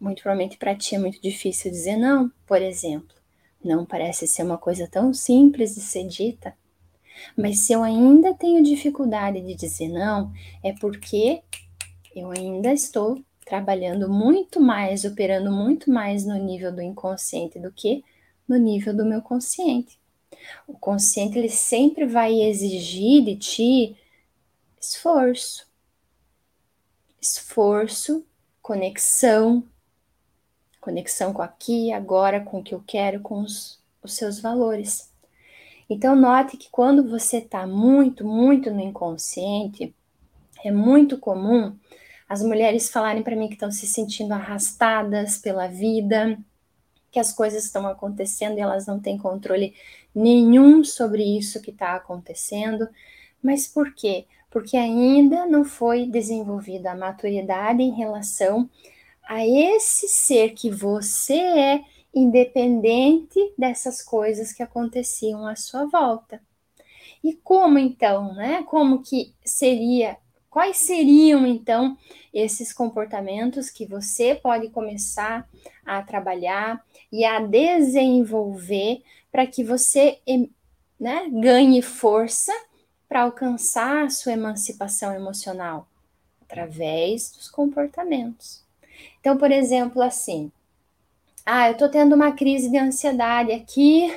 muito 0.00 0.22
provavelmente 0.22 0.58
para 0.58 0.76
ti 0.76 0.94
é 0.94 0.98
muito 0.98 1.20
difícil 1.22 1.70
dizer 1.70 1.96
não, 1.96 2.30
por 2.46 2.60
exemplo. 2.60 3.16
Não 3.64 3.84
parece 3.84 4.26
ser 4.26 4.42
uma 4.42 4.58
coisa 4.58 4.86
tão 4.86 5.12
simples 5.14 5.74
de 5.74 5.80
ser 5.80 6.06
dita. 6.06 6.54
Mas 7.36 7.60
se 7.60 7.72
eu 7.72 7.82
ainda 7.82 8.34
tenho 8.34 8.62
dificuldade 8.62 9.40
de 9.40 9.54
dizer 9.54 9.88
não, 9.88 10.32
é 10.62 10.72
porque 10.72 11.42
eu 12.20 12.30
ainda 12.30 12.72
estou 12.72 13.22
trabalhando 13.44 14.08
muito 14.08 14.60
mais, 14.60 15.04
operando 15.04 15.50
muito 15.50 15.90
mais 15.90 16.24
no 16.26 16.36
nível 16.36 16.70
do 16.70 16.82
inconsciente 16.82 17.58
do 17.58 17.72
que 17.72 18.04
no 18.46 18.56
nível 18.56 18.94
do 18.94 19.04
meu 19.04 19.22
consciente. 19.22 19.98
O 20.66 20.74
consciente 20.74 21.38
ele 21.38 21.48
sempre 21.48 22.06
vai 22.06 22.34
exigir 22.42 23.24
de 23.24 23.36
ti 23.36 23.96
esforço. 24.80 25.66
Esforço, 27.20 28.24
conexão, 28.62 29.64
conexão 30.80 31.32
com 31.32 31.42
aqui, 31.42 31.92
agora, 31.92 32.40
com 32.40 32.60
o 32.60 32.62
que 32.62 32.74
eu 32.74 32.82
quero, 32.86 33.20
com 33.20 33.40
os, 33.40 33.80
os 34.02 34.14
seus 34.14 34.40
valores. 34.40 35.12
Então, 35.90 36.14
note 36.14 36.56
que 36.56 36.68
quando 36.70 37.08
você 37.08 37.38
está 37.38 37.66
muito, 37.66 38.24
muito 38.24 38.70
no 38.70 38.80
inconsciente, 38.80 39.94
é 40.62 40.70
muito 40.70 41.18
comum 41.18 41.76
as 42.28 42.42
mulheres 42.42 42.90
falarem 42.90 43.22
para 43.22 43.34
mim 43.34 43.48
que 43.48 43.54
estão 43.54 43.70
se 43.70 43.86
sentindo 43.86 44.34
arrastadas 44.34 45.38
pela 45.38 45.66
vida, 45.66 46.38
que 47.10 47.18
as 47.18 47.32
coisas 47.32 47.64
estão 47.64 47.86
acontecendo 47.86 48.58
e 48.58 48.60
elas 48.60 48.86
não 48.86 49.00
têm 49.00 49.16
controle 49.16 49.74
nenhum 50.14 50.84
sobre 50.84 51.22
isso 51.22 51.62
que 51.62 51.70
está 51.70 51.94
acontecendo. 51.94 52.86
Mas 53.42 53.66
por 53.66 53.94
quê? 53.94 54.26
Porque 54.50 54.76
ainda 54.76 55.46
não 55.46 55.64
foi 55.64 56.06
desenvolvida 56.06 56.92
a 56.92 56.96
maturidade 56.96 57.82
em 57.82 57.92
relação 57.92 58.68
a 59.22 59.46
esse 59.46 60.08
ser 60.08 60.50
que 60.50 60.70
você 60.70 61.38
é, 61.38 61.84
independente 62.14 63.38
dessas 63.56 64.02
coisas 64.02 64.52
que 64.52 64.62
aconteciam 64.62 65.46
à 65.46 65.54
sua 65.54 65.86
volta. 65.86 66.40
E 67.22 67.34
como 67.34 67.78
então, 67.78 68.34
né? 68.34 68.62
Como 68.64 69.02
que 69.02 69.34
seria 69.44 70.16
Quais 70.58 70.78
seriam 70.78 71.46
então 71.46 71.96
esses 72.34 72.72
comportamentos 72.72 73.70
que 73.70 73.86
você 73.86 74.34
pode 74.34 74.70
começar 74.70 75.48
a 75.86 76.02
trabalhar 76.02 76.84
e 77.12 77.24
a 77.24 77.38
desenvolver 77.38 79.04
para 79.30 79.46
que 79.46 79.62
você 79.62 80.18
né, 80.98 81.28
ganhe 81.30 81.80
força 81.80 82.50
para 83.08 83.22
alcançar 83.22 84.06
a 84.06 84.10
sua 84.10 84.32
emancipação 84.32 85.14
emocional? 85.14 85.86
Através 86.42 87.30
dos 87.30 87.48
comportamentos. 87.48 88.64
Então, 89.20 89.38
por 89.38 89.52
exemplo, 89.52 90.02
assim, 90.02 90.50
ah, 91.46 91.68
eu 91.68 91.74
estou 91.74 91.88
tendo 91.88 92.16
uma 92.16 92.32
crise 92.32 92.68
de 92.68 92.78
ansiedade 92.78 93.52
aqui, 93.52 94.12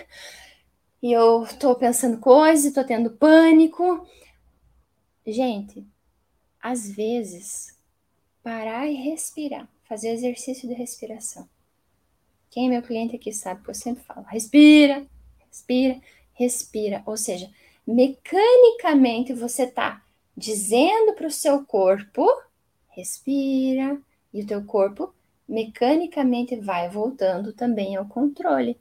e 1.04 1.12
eu 1.12 1.44
estou 1.44 1.76
pensando 1.76 2.18
coisas, 2.18 2.66
estou 2.66 2.84
tendo 2.84 3.12
pânico. 3.12 4.08
Gente, 5.24 5.86
às 6.62 6.90
vezes, 6.90 7.78
parar 8.44 8.88
e 8.88 8.94
respirar, 8.94 9.68
fazer 9.84 10.10
exercício 10.10 10.68
de 10.68 10.74
respiração. 10.74 11.48
Quem 12.50 12.68
é 12.68 12.70
meu 12.70 12.82
cliente 12.82 13.16
aqui 13.16 13.32
sabe 13.32 13.64
que 13.64 13.70
eu 13.70 13.76
sempre 13.76 14.04
falo: 14.04 14.26
respira, 14.28 15.06
respira, 15.50 16.02
respira. 16.34 17.04
Ou 17.06 17.18
seja, 17.18 17.50
mecanicamente 17.88 19.34
você 19.34 19.64
está 19.64 20.04
dizendo 20.36 21.14
para 21.14 21.28
o 21.28 21.32
seu 21.32 21.66
corpo: 21.66 22.26
respira, 22.90 24.00
e 24.34 24.42
o 24.42 24.46
teu 24.48 24.64
corpo 24.66 25.14
mecanicamente 25.48 26.56
vai 26.56 26.90
voltando 26.90 27.54
também 27.54 27.96
ao 27.96 28.06
controle. 28.06 28.78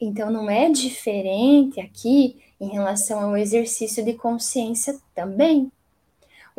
Então, 0.00 0.30
não 0.30 0.50
é 0.50 0.68
diferente 0.70 1.80
aqui 1.80 2.42
em 2.60 2.68
relação 2.68 3.20
ao 3.20 3.36
exercício 3.36 4.04
de 4.04 4.14
consciência 4.14 4.98
também. 5.14 5.70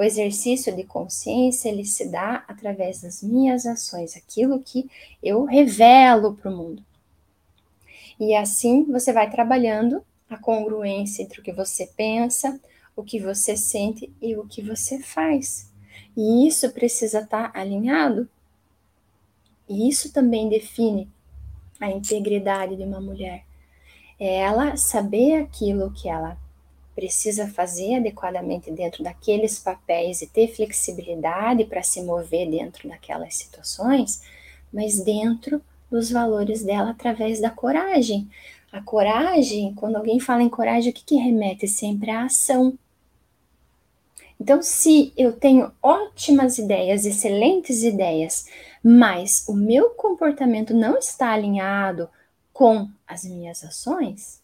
O 0.01 0.03
exercício 0.03 0.75
de 0.75 0.83
consciência 0.83 1.69
ele 1.69 1.85
se 1.85 2.09
dá 2.09 2.43
através 2.47 3.03
das 3.03 3.21
minhas 3.21 3.67
ações, 3.67 4.17
aquilo 4.17 4.59
que 4.59 4.89
eu 5.21 5.45
revelo 5.45 6.33
para 6.33 6.49
o 6.49 6.57
mundo. 6.57 6.83
E 8.19 8.33
assim 8.33 8.83
você 8.85 9.13
vai 9.13 9.29
trabalhando 9.29 10.03
a 10.27 10.37
congruência 10.37 11.21
entre 11.21 11.39
o 11.39 11.43
que 11.43 11.53
você 11.53 11.85
pensa, 11.85 12.59
o 12.95 13.03
que 13.03 13.19
você 13.19 13.55
sente 13.55 14.11
e 14.19 14.35
o 14.35 14.47
que 14.47 14.63
você 14.63 14.97
faz. 14.97 15.71
E 16.17 16.47
isso 16.47 16.67
precisa 16.71 17.19
estar 17.19 17.51
tá 17.51 17.59
alinhado. 17.59 18.27
E 19.69 19.87
isso 19.87 20.11
também 20.11 20.49
define 20.49 21.07
a 21.79 21.91
integridade 21.91 22.75
de 22.75 22.83
uma 22.83 22.99
mulher. 22.99 23.45
É 24.19 24.37
ela 24.37 24.75
saber 24.77 25.35
aquilo 25.35 25.91
que 25.91 26.09
ela 26.09 26.39
precisa 26.95 27.47
fazer 27.47 27.95
adequadamente 27.95 28.71
dentro 28.71 29.03
daqueles 29.03 29.59
papéis 29.59 30.21
e 30.21 30.27
ter 30.27 30.47
flexibilidade 30.47 31.65
para 31.65 31.83
se 31.83 32.01
mover 32.01 32.49
dentro 32.49 32.87
daquelas 32.89 33.35
situações, 33.35 34.21
mas 34.71 34.99
dentro 35.03 35.61
dos 35.89 36.11
valores 36.11 36.63
dela 36.63 36.91
através 36.91 37.39
da 37.41 37.49
coragem. 37.49 38.29
A 38.71 38.81
coragem, 38.81 39.73
quando 39.73 39.97
alguém 39.97 40.19
fala 40.19 40.41
em 40.41 40.49
coragem, 40.49 40.91
o 40.91 40.93
que, 40.93 41.03
que 41.03 41.15
remete 41.15 41.67
sempre 41.67 42.09
à 42.09 42.23
ação. 42.23 42.77
Então, 44.39 44.61
se 44.61 45.13
eu 45.17 45.33
tenho 45.33 45.71
ótimas 45.83 46.57
ideias, 46.57 47.05
excelentes 47.05 47.83
ideias, 47.83 48.47
mas 48.83 49.45
o 49.47 49.53
meu 49.53 49.91
comportamento 49.91 50.73
não 50.73 50.97
está 50.97 51.31
alinhado 51.31 52.09
com 52.53 52.89
as 53.05 53.23
minhas 53.23 53.63
ações, 53.63 54.41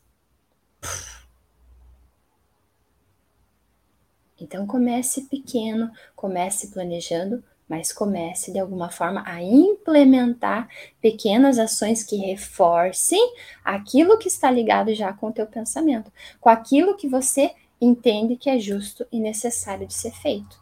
então 4.39 4.65
comece 4.67 5.24
pequeno, 5.24 5.91
comece 6.15 6.67
planejando, 6.67 7.44
mas 7.67 7.91
comece 7.91 8.51
de 8.51 8.60
alguma 8.60 8.89
forma 8.89 9.24
a 9.25 9.41
implementar 9.41 10.70
pequenas 11.01 11.60
ações 11.60 12.03
que 12.03 12.15
reforcem 12.15 13.22
aquilo 13.63 14.17
que 14.17 14.27
está 14.27 14.50
ligado 14.50 14.94
já 14.94 15.12
com 15.12 15.27
o 15.27 15.34
teu 15.34 15.46
pensamento, 15.46 16.12
com 16.39 16.50
aquilo 16.50 16.96
que 16.96 17.08
você 17.08 17.51
entende 17.79 18.38
que 18.38 18.50
é 18.50 18.58
justo 18.58 19.06
e 19.12 19.20
necessário 19.20 19.86
de 19.86 19.94
ser 19.94 20.12
feito. 20.12 20.60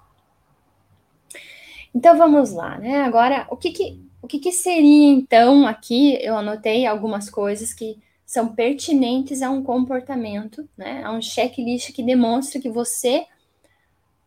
Então 1.94 2.18
vamos 2.18 2.52
lá, 2.52 2.78
né? 2.78 3.02
Agora, 3.04 3.48
o 3.50 3.56
que 3.56 3.72
que, 3.72 4.02
o 4.22 4.28
que, 4.28 4.40
que 4.40 4.52
seria 4.52 5.14
então 5.14 5.66
aqui? 5.66 6.18
Eu 6.22 6.36
anotei 6.36 6.86
algumas 6.86 7.30
coisas 7.30 7.74
que 7.74 7.98
são 8.26 8.54
pertinentes 8.54 9.42
a 9.42 9.50
um 9.50 9.64
comportamento, 9.64 10.68
né? 10.76 11.04
A 11.06 11.12
um 11.12 11.22
checklist 11.22 11.94
que 11.94 12.04
demonstra 12.04 12.60
que 12.60 12.70
você 12.70 13.26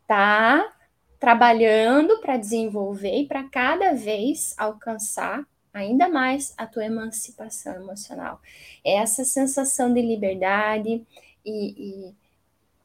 está 0.09 0.75
trabalhando 1.21 2.19
para 2.21 2.39
desenvolver 2.39 3.21
e 3.21 3.27
para 3.27 3.45
cada 3.45 3.93
vez 3.93 4.55
alcançar 4.57 5.47
ainda 5.73 6.09
mais 6.09 6.55
a 6.57 6.67
tua 6.67 6.87
emancipação 6.87 7.75
emocional. 7.75 8.41
Essa 8.83 9.23
sensação 9.23 9.93
de 9.93 10.01
liberdade 10.01 11.05
e, 11.45 12.09
e 12.09 12.15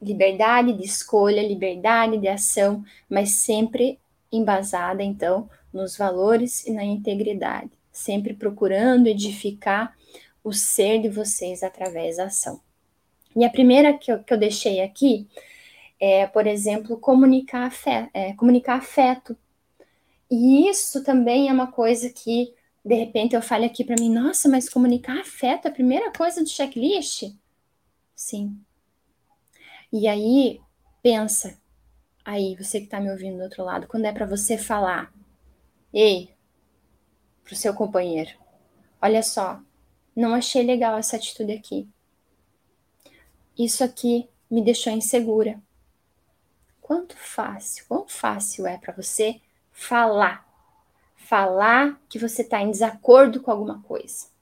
liberdade 0.02 0.74
de 0.74 0.84
escolha, 0.84 1.46
liberdade 1.46 2.18
de 2.18 2.28
ação, 2.28 2.84
mas 3.08 3.30
sempre 3.30 3.98
embasada, 4.30 5.02
então, 5.02 5.48
nos 5.72 5.96
valores 5.96 6.66
e 6.66 6.72
na 6.72 6.84
integridade, 6.84 7.70
sempre 7.90 8.34
procurando 8.34 9.06
edificar 9.06 9.96
o 10.42 10.52
ser 10.52 11.00
de 11.00 11.08
vocês 11.08 11.62
através 11.62 12.18
da 12.18 12.24
ação. 12.24 12.60
E 13.34 13.44
a 13.44 13.50
primeira 13.50 13.96
que 13.96 14.12
eu, 14.12 14.22
que 14.22 14.32
eu 14.32 14.38
deixei 14.38 14.82
aqui 14.82 15.26
é, 16.04 16.26
por 16.26 16.46
exemplo, 16.46 16.98
comunicar 16.98 17.66
afeto, 17.66 18.10
é, 18.12 18.34
comunicar 18.34 18.76
afeto. 18.76 19.36
E 20.30 20.68
isso 20.68 21.02
também 21.02 21.48
é 21.48 21.52
uma 21.52 21.72
coisa 21.72 22.10
que, 22.10 22.52
de 22.84 22.94
repente, 22.94 23.34
eu 23.34 23.40
falo 23.40 23.64
aqui 23.64 23.84
para 23.84 23.96
mim, 23.98 24.10
nossa, 24.10 24.48
mas 24.48 24.68
comunicar 24.68 25.18
afeto 25.20 25.66
é 25.66 25.70
a 25.70 25.74
primeira 25.74 26.12
coisa 26.12 26.42
do 26.42 26.48
checklist? 26.48 27.32
Sim, 28.14 28.58
e 29.96 30.08
aí, 30.08 30.60
pensa, 31.02 31.56
aí, 32.24 32.56
você 32.56 32.80
que 32.80 32.86
está 32.86 33.00
me 33.00 33.10
ouvindo 33.10 33.36
do 33.38 33.44
outro 33.44 33.64
lado, 33.64 33.86
quando 33.86 34.06
é 34.06 34.12
para 34.12 34.26
você 34.26 34.58
falar, 34.58 35.10
ei, 35.92 36.34
pro 37.44 37.54
seu 37.54 37.72
companheiro, 37.72 38.30
olha 39.00 39.22
só, 39.22 39.60
não 40.14 40.34
achei 40.34 40.64
legal 40.64 40.98
essa 40.98 41.16
atitude 41.16 41.52
aqui. 41.52 41.88
Isso 43.56 43.84
aqui 43.84 44.28
me 44.50 44.62
deixou 44.62 44.92
insegura. 44.92 45.62
Quanto 46.84 47.16
fácil, 47.16 47.84
quão 47.88 48.06
fácil 48.06 48.64
é 48.64 48.78
para 48.78 48.94
você 48.94 49.40
falar. 49.72 50.46
Falar 51.16 52.00
que 52.08 52.18
você 52.18 52.42
está 52.42 52.60
em 52.60 52.70
desacordo 52.70 53.40
com 53.40 53.50
alguma 53.50 53.82
coisa 53.82 54.32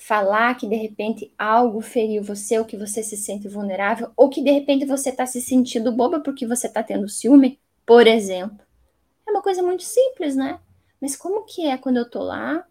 falar 0.00 0.54
que 0.54 0.66
de 0.66 0.74
repente 0.76 1.30
algo 1.38 1.82
feriu 1.82 2.22
você, 2.22 2.58
ou 2.58 2.64
que 2.64 2.76
você 2.76 3.02
se 3.02 3.18
sente 3.18 3.46
vulnerável, 3.46 4.10
ou 4.16 4.30
que 4.30 4.42
de 4.42 4.50
repente 4.50 4.86
você 4.86 5.10
está 5.10 5.26
se 5.26 5.42
sentindo 5.42 5.92
boba 5.92 6.20
porque 6.20 6.46
você 6.46 6.66
está 6.66 6.82
tendo 6.82 7.06
ciúme, 7.06 7.60
por 7.84 8.06
exemplo. 8.06 8.64
É 9.28 9.30
uma 9.30 9.42
coisa 9.42 9.62
muito 9.62 9.82
simples, 9.82 10.34
né? 10.34 10.58
Mas 10.98 11.14
como 11.14 11.44
que 11.44 11.66
é 11.66 11.76
quando 11.76 11.98
eu 11.98 12.08
tô 12.08 12.22
lá, 12.22 12.66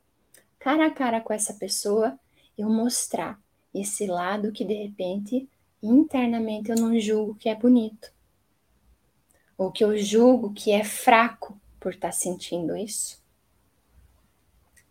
cara 0.57 0.87
a 0.87 0.91
cara 0.91 1.21
com 1.21 1.31
essa 1.31 1.53
pessoa, 1.53 2.19
eu 2.57 2.67
mostrar 2.67 3.39
esse 3.75 4.07
lado 4.07 4.51
que 4.51 4.65
de 4.65 4.73
repente 4.73 5.47
internamente 5.83 6.71
eu 6.71 6.75
não 6.75 6.99
julgo 6.99 7.35
que 7.35 7.47
é 7.47 7.53
bonito, 7.53 8.11
ou 9.59 9.69
que 9.69 9.83
eu 9.83 9.97
julgo 9.97 10.53
que 10.53 10.71
é 10.71 10.85
fraco 10.85 11.59
por 11.81 11.93
estar 11.93 12.07
tá 12.07 12.11
sentindo 12.13 12.77
isso? 12.77 13.21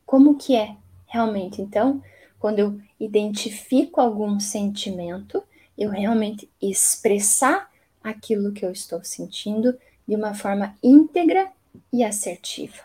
Como 0.04 0.36
que 0.36 0.54
é 0.54 0.76
realmente? 1.06 1.62
Então, 1.62 2.02
quando 2.38 2.58
eu 2.58 2.78
identifico 3.00 3.98
algum 3.98 4.38
sentimento, 4.38 5.42
eu 5.76 5.88
realmente 5.88 6.50
expressar 6.60 7.70
aquilo 8.04 8.52
que 8.52 8.64
eu 8.64 8.70
estou 8.70 9.02
sentindo 9.02 9.76
de 10.06 10.14
uma 10.14 10.34
forma 10.34 10.76
íntegra 10.82 11.50
e 11.90 12.04
assertiva. 12.04 12.82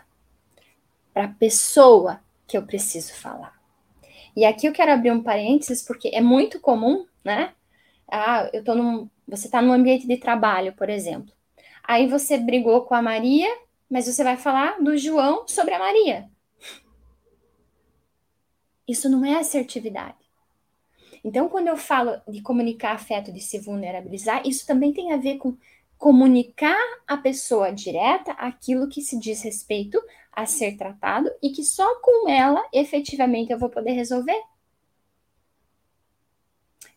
Para 1.12 1.24
a 1.26 1.34
pessoa 1.34 2.20
que 2.46 2.56
eu 2.56 2.62
preciso 2.64 3.12
falar. 3.12 3.54
E 4.34 4.46
aqui 4.46 4.66
eu 4.66 4.72
quero 4.72 4.90
abrir 4.90 5.12
um 5.12 5.22
parênteses 5.22 5.82
porque 5.82 6.08
é 6.14 6.20
muito 6.22 6.58
comum, 6.58 7.06
né? 7.22 7.52
Ah, 8.10 8.48
eu 8.54 8.64
tô 8.64 8.74
num, 8.74 9.08
você 9.28 9.46
está 9.46 9.60
num 9.60 9.72
ambiente 9.72 10.06
de 10.06 10.16
trabalho, 10.16 10.72
por 10.72 10.88
exemplo. 10.88 11.34
Aí 11.86 12.08
você 12.08 12.38
brigou 12.38 12.82
com 12.82 12.94
a 12.94 13.02
Maria, 13.02 13.48
mas 13.90 14.06
você 14.06 14.24
vai 14.24 14.36
falar 14.36 14.82
do 14.82 14.96
João 14.96 15.46
sobre 15.46 15.74
a 15.74 15.78
Maria. 15.78 16.30
Isso 18.88 19.08
não 19.08 19.24
é 19.24 19.38
assertividade. 19.38 20.24
Então, 21.22 21.48
quando 21.48 21.68
eu 21.68 21.76
falo 21.76 22.20
de 22.28 22.42
comunicar 22.42 22.92
afeto, 22.92 23.32
de 23.32 23.40
se 23.40 23.58
vulnerabilizar, 23.58 24.46
isso 24.46 24.66
também 24.66 24.92
tem 24.92 25.12
a 25.12 25.16
ver 25.16 25.38
com 25.38 25.56
comunicar 25.96 26.76
à 27.06 27.16
pessoa 27.16 27.72
direta 27.72 28.32
aquilo 28.32 28.88
que 28.88 29.00
se 29.00 29.18
diz 29.18 29.42
respeito 29.42 29.98
a 30.30 30.44
ser 30.44 30.76
tratado 30.76 31.30
e 31.42 31.50
que 31.50 31.64
só 31.64 31.98
com 32.00 32.28
ela 32.28 32.62
efetivamente 32.72 33.52
eu 33.52 33.58
vou 33.58 33.70
poder 33.70 33.92
resolver. 33.92 34.38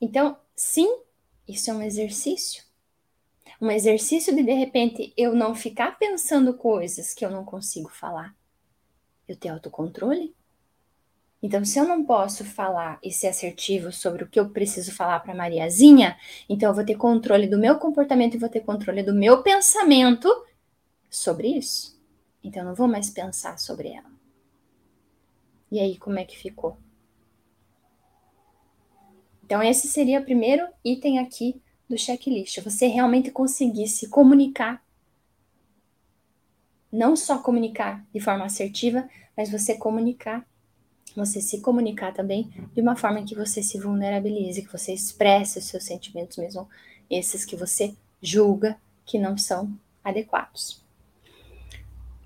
Então, 0.01 0.37
sim, 0.55 1.01
isso 1.47 1.69
é 1.69 1.73
um 1.73 1.81
exercício. 1.81 2.66
Um 3.59 3.71
exercício 3.71 4.35
de 4.35 4.43
de 4.43 4.53
repente 4.53 5.13
eu 5.17 5.33
não 5.35 5.55
ficar 5.55 5.97
pensando 5.97 6.53
coisas 6.53 7.13
que 7.13 7.25
eu 7.25 7.29
não 7.29 7.43
consigo 7.43 7.89
falar. 7.89 8.35
Eu 9.27 9.35
ter 9.35 9.49
autocontrole. 9.49 10.35
Então, 11.41 11.63
se 11.63 11.79
eu 11.79 11.87
não 11.87 12.03
posso 12.03 12.43
falar 12.43 12.99
e 13.03 13.11
ser 13.11 13.27
assertivo 13.27 13.91
sobre 13.91 14.23
o 14.23 14.27
que 14.27 14.39
eu 14.39 14.49
preciso 14.49 14.91
falar 14.91 15.19
para 15.19 15.35
Mariazinha, 15.35 16.17
então 16.49 16.69
eu 16.69 16.75
vou 16.75 16.83
ter 16.83 16.95
controle 16.95 17.47
do 17.47 17.59
meu 17.59 17.77
comportamento 17.77 18.35
e 18.35 18.39
vou 18.39 18.49
ter 18.49 18.61
controle 18.61 19.03
do 19.03 19.13
meu 19.13 19.43
pensamento 19.43 20.27
sobre 21.09 21.49
isso. 21.49 21.99
Então, 22.43 22.63
eu 22.63 22.67
não 22.69 22.75
vou 22.75 22.87
mais 22.87 23.09
pensar 23.09 23.59
sobre 23.59 23.89
ela. 23.89 24.11
E 25.71 25.79
aí, 25.79 25.97
como 25.97 26.17
é 26.17 26.25
que 26.25 26.37
ficou? 26.37 26.77
Então, 29.43 29.61
esse 29.61 29.87
seria 29.87 30.19
o 30.19 30.25
primeiro 30.25 30.67
item 30.83 31.19
aqui 31.19 31.61
do 31.89 31.97
checklist. 31.97 32.61
Você 32.61 32.87
realmente 32.87 33.31
conseguir 33.31 33.87
se 33.87 34.07
comunicar. 34.09 34.83
Não 36.91 37.15
só 37.15 37.37
comunicar 37.37 38.05
de 38.13 38.19
forma 38.19 38.45
assertiva, 38.45 39.07
mas 39.35 39.51
você 39.51 39.75
comunicar 39.75 40.45
você 41.17 41.41
se 41.41 41.61
comunicar 41.61 42.13
também 42.13 42.49
de 42.73 42.79
uma 42.79 42.95
forma 42.95 43.23
que 43.23 43.35
você 43.35 43.63
se 43.63 43.79
vulnerabilize, 43.79 44.61
que 44.61 44.71
você 44.71 44.93
expresse 44.93 45.57
os 45.57 45.65
seus 45.65 45.83
sentimentos, 45.83 46.37
mesmo 46.37 46.69
esses 47.09 47.43
que 47.43 47.55
você 47.55 47.95
julga 48.21 48.77
que 49.05 49.17
não 49.17 49.37
são 49.37 49.71
adequados. 50.03 50.81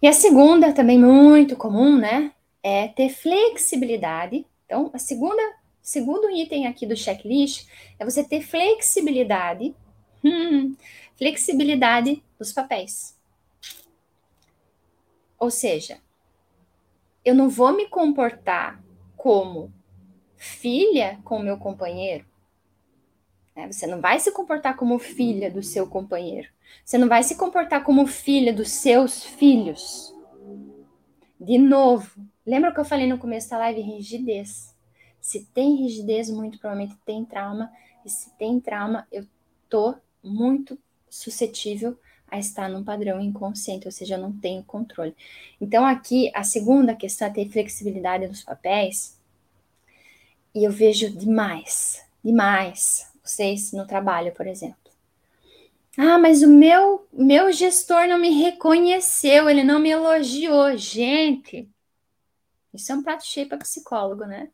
E 0.01 0.07
a 0.07 0.13
segunda, 0.13 0.73
também 0.73 0.99
muito 0.99 1.55
comum, 1.55 1.97
né, 1.97 2.31
é 2.61 2.87
ter 2.87 3.09
flexibilidade. 3.09 4.45
Então, 4.65 4.89
a 4.93 4.97
segunda, 4.97 5.41
segundo 5.91 6.29
item 6.29 6.67
aqui 6.67 6.85
do 6.87 6.95
checklist 6.95 7.67
é 7.99 8.05
você 8.05 8.23
ter 8.23 8.41
flexibilidade, 8.41 9.75
hum, 10.23 10.73
flexibilidade 11.17 12.23
dos 12.39 12.53
papéis. 12.53 13.19
Ou 15.37 15.51
seja, 15.51 15.99
eu 17.25 17.35
não 17.35 17.49
vou 17.49 17.73
me 17.73 17.89
comportar 17.89 18.81
como 19.17 19.69
filha 20.37 21.19
com 21.25 21.39
meu 21.39 21.57
companheiro. 21.57 22.25
Né? 23.53 23.69
Você 23.69 23.85
não 23.85 23.99
vai 23.99 24.17
se 24.17 24.31
comportar 24.31 24.77
como 24.77 24.97
filha 24.97 25.51
do 25.51 25.61
seu 25.61 25.85
companheiro. 25.85 26.47
Você 26.85 26.97
não 26.97 27.09
vai 27.09 27.21
se 27.21 27.35
comportar 27.35 27.83
como 27.83 28.07
filha 28.07 28.53
dos 28.53 28.71
seus 28.71 29.25
filhos. 29.25 30.15
De 31.37 31.57
novo, 31.57 32.25
lembra 32.45 32.73
que 32.73 32.79
eu 32.79 32.85
falei 32.85 33.07
no 33.07 33.17
começo 33.17 33.49
da 33.49 33.57
live? 33.57 33.81
Rigidez. 33.81 34.70
Se 35.21 35.45
tem 35.53 35.75
rigidez, 35.75 36.29
muito 36.29 36.59
provavelmente 36.59 36.97
tem 37.05 37.23
trauma. 37.23 37.71
E 38.03 38.09
se 38.09 38.31
tem 38.31 38.59
trauma, 38.59 39.07
eu 39.11 39.25
tô 39.69 39.95
muito 40.23 40.77
suscetível 41.09 41.97
a 42.27 42.39
estar 42.39 42.69
num 42.69 42.83
padrão 42.83 43.19
inconsciente, 43.19 43.85
ou 43.85 43.91
seja, 43.91 44.15
eu 44.15 44.21
não 44.21 44.31
tenho 44.31 44.63
controle. 44.63 45.15
Então, 45.59 45.85
aqui, 45.85 46.31
a 46.33 46.43
segunda 46.43 46.95
questão 46.95 47.27
é 47.27 47.31
ter 47.31 47.49
flexibilidade 47.49 48.27
nos 48.27 48.41
papéis, 48.43 49.19
e 50.55 50.63
eu 50.63 50.71
vejo 50.71 51.09
demais, 51.09 52.05
demais, 52.23 53.09
vocês 53.23 53.71
no 53.71 53.85
trabalho, 53.85 54.33
por 54.33 54.47
exemplo. 54.47 54.77
Ah, 55.97 56.17
mas 56.17 56.41
o 56.41 56.47
meu, 56.47 57.05
meu 57.11 57.51
gestor 57.51 58.07
não 58.07 58.17
me 58.17 58.29
reconheceu, 58.29 59.49
ele 59.49 59.63
não 59.63 59.79
me 59.79 59.89
elogiou. 59.89 60.77
Gente, 60.77 61.69
isso 62.73 62.91
é 62.91 62.95
um 62.95 63.03
prato 63.03 63.25
cheio 63.25 63.47
para 63.47 63.57
psicólogo, 63.57 64.25
né? 64.25 64.49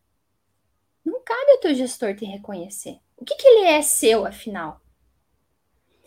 Não 1.08 1.22
cabe 1.24 1.52
ao 1.52 1.60
teu 1.60 1.74
gestor 1.74 2.14
te 2.14 2.26
reconhecer. 2.26 3.00
O 3.16 3.24
que, 3.24 3.34
que 3.36 3.48
ele 3.48 3.66
é 3.66 3.82
seu, 3.82 4.26
afinal? 4.26 4.82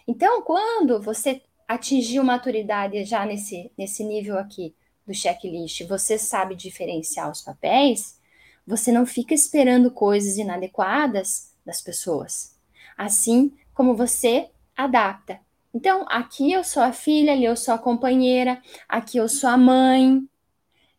Então, 0.07 0.43
quando 0.43 1.01
você 1.01 1.41
atingiu 1.67 2.23
maturidade 2.23 3.03
já 3.05 3.25
nesse, 3.25 3.73
nesse 3.79 4.05
nível 4.05 4.39
aqui 4.39 4.75
do 5.07 5.15
checklist, 5.15 5.85
você 5.85 6.19
sabe 6.19 6.55
diferenciar 6.55 7.31
os 7.31 7.41
papéis, 7.41 8.21
você 8.67 8.93
não 8.93 9.07
fica 9.07 9.33
esperando 9.33 9.91
coisas 9.91 10.37
inadequadas 10.37 11.57
das 11.65 11.81
pessoas. 11.81 12.55
Assim 12.95 13.57
como 13.73 13.97
você 13.97 14.51
adapta. 14.77 15.41
Então, 15.73 16.05
aqui 16.11 16.53
eu 16.53 16.63
sou 16.63 16.83
a 16.83 16.93
filha, 16.93 17.33
ali 17.33 17.47
eu 17.47 17.57
sou 17.57 17.73
a 17.73 17.79
companheira, 17.79 18.61
aqui 18.87 19.17
eu 19.17 19.31
sou 19.31 19.49
a 19.49 19.57
mãe. 19.57 20.29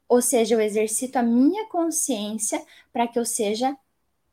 Ou 0.10 0.24
seja, 0.24 0.56
eu 0.56 0.60
exercito 0.60 1.18
a 1.18 1.22
minha 1.24 1.68
consciência 1.68 2.66
para 2.92 3.08
que 3.08 3.20
eu 3.20 3.26
seja 3.26 3.78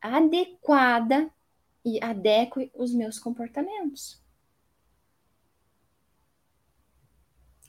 adequada 0.00 1.30
e 1.84 2.02
adeque 2.02 2.70
os 2.74 2.92
meus 2.92 3.18
comportamentos. 3.18 4.20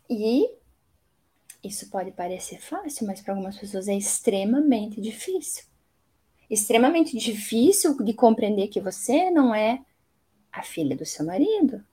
E 0.09 0.49
isso 1.63 1.89
pode 1.89 2.11
parecer 2.11 2.59
fácil, 2.59 3.05
mas 3.05 3.21
para 3.21 3.33
algumas 3.33 3.57
pessoas 3.57 3.87
é 3.87 3.95
extremamente 3.95 4.99
difícil. 4.99 5.65
Extremamente 6.49 7.17
difícil 7.17 7.95
de 8.03 8.13
compreender 8.13 8.69
que 8.69 8.81
você 8.81 9.29
não 9.29 9.53
é 9.53 9.83
a 10.51 10.63
filha 10.63 10.95
do 10.95 11.05
seu 11.05 11.25
marido. 11.25 11.83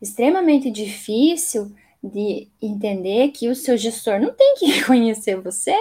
Extremamente 0.00 0.70
difícil 0.70 1.74
de 2.02 2.48
entender 2.60 3.28
que 3.28 3.48
o 3.48 3.54
seu 3.54 3.76
gestor 3.76 4.18
não 4.20 4.34
tem 4.34 4.56
que 4.56 4.66
reconhecer 4.72 5.40
você. 5.40 5.76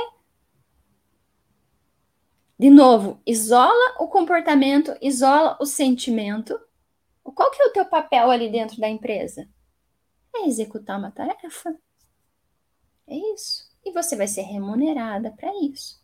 De 2.57 2.69
novo, 2.69 3.19
isola 3.25 3.95
o 3.99 4.07
comportamento, 4.07 4.95
isola 5.01 5.57
o 5.59 5.65
sentimento. 5.65 6.57
Qual 7.23 7.51
que 7.51 7.61
é 7.61 7.65
o 7.65 7.73
teu 7.73 7.85
papel 7.85 8.31
ali 8.31 8.49
dentro 8.49 8.79
da 8.79 8.87
empresa? 8.87 9.47
É 10.33 10.47
executar 10.47 10.97
uma 10.97 11.11
tarefa. 11.11 11.75
É 13.07 13.15
isso. 13.33 13.69
E 13.83 13.91
você 13.91 14.15
vai 14.15 14.27
ser 14.27 14.43
remunerada 14.43 15.31
para 15.31 15.51
isso. 15.61 16.01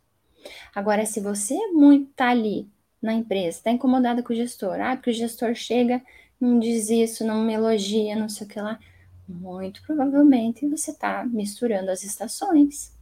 Agora, 0.76 1.06
se 1.06 1.20
você 1.20 1.54
é 1.56 1.68
muito 1.68 2.12
tá 2.14 2.30
ali 2.30 2.70
na 3.02 3.14
empresa, 3.14 3.58
está 3.58 3.72
incomodada 3.72 4.22
com 4.22 4.34
o 4.34 4.36
gestor, 4.36 4.80
ah, 4.80 4.96
porque 4.96 5.12
o 5.12 5.14
gestor 5.14 5.56
chega, 5.56 6.02
não 6.40 6.60
diz 6.60 6.90
isso, 6.90 7.26
não 7.26 7.44
me 7.44 7.54
elogia, 7.54 8.16
não 8.16 8.30
sei 8.30 8.46
o 8.46 8.50
que 8.50 8.60
lá, 8.60 8.80
muito 9.28 9.82
provavelmente 9.84 10.68
você 10.68 10.92
está 10.92 11.26
misturando 11.26 11.90
as 11.90 12.04
estações. 12.04 12.94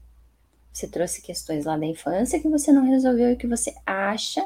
Você 0.71 0.87
trouxe 0.87 1.21
questões 1.21 1.65
lá 1.65 1.77
da 1.77 1.85
infância 1.85 2.39
que 2.39 2.47
você 2.47 2.71
não 2.71 2.85
resolveu 2.85 3.31
e 3.31 3.35
que 3.35 3.47
você 3.47 3.73
acha 3.85 4.45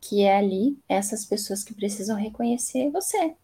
que 0.00 0.22
é 0.22 0.36
ali 0.36 0.78
essas 0.88 1.24
pessoas 1.24 1.64
que 1.64 1.74
precisam 1.74 2.16
reconhecer 2.16 2.90
você. 2.90 3.34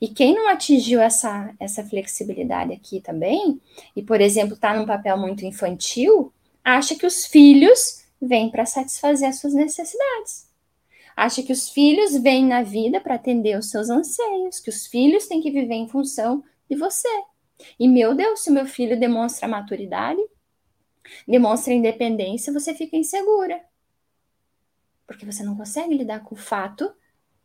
E 0.00 0.08
quem 0.08 0.34
não 0.34 0.48
atingiu 0.48 1.00
essa, 1.00 1.54
essa 1.58 1.84
flexibilidade 1.84 2.72
aqui 2.72 3.00
também, 3.00 3.60
e 3.94 4.02
por 4.02 4.20
exemplo 4.20 4.54
está 4.54 4.74
num 4.74 4.86
papel 4.86 5.16
muito 5.16 5.44
infantil, 5.44 6.32
acha 6.64 6.94
que 6.94 7.06
os 7.06 7.26
filhos 7.26 8.04
vêm 8.20 8.50
para 8.50 8.66
satisfazer 8.66 9.28
as 9.28 9.38
suas 9.38 9.54
necessidades. 9.54 10.48
Acha 11.16 11.42
que 11.42 11.52
os 11.52 11.68
filhos 11.68 12.16
vêm 12.16 12.46
na 12.46 12.62
vida 12.62 13.00
para 13.00 13.16
atender 13.16 13.58
os 13.58 13.70
seus 13.70 13.90
anseios, 13.90 14.60
que 14.60 14.70
os 14.70 14.86
filhos 14.86 15.26
têm 15.26 15.40
que 15.40 15.50
viver 15.50 15.74
em 15.74 15.88
função 15.88 16.42
de 16.68 16.76
você. 16.76 17.08
E 17.78 17.86
meu 17.88 18.14
Deus, 18.14 18.40
se 18.40 18.50
meu 18.50 18.66
filho 18.66 18.98
demonstra 18.98 19.46
maturidade, 19.46 20.20
demonstra 21.26 21.72
independência, 21.72 22.52
você 22.52 22.74
fica 22.74 22.96
insegura. 22.96 23.60
Porque 25.06 25.26
você 25.26 25.42
não 25.42 25.56
consegue 25.56 25.94
lidar 25.94 26.20
com 26.20 26.34
o 26.34 26.38
fato, 26.38 26.92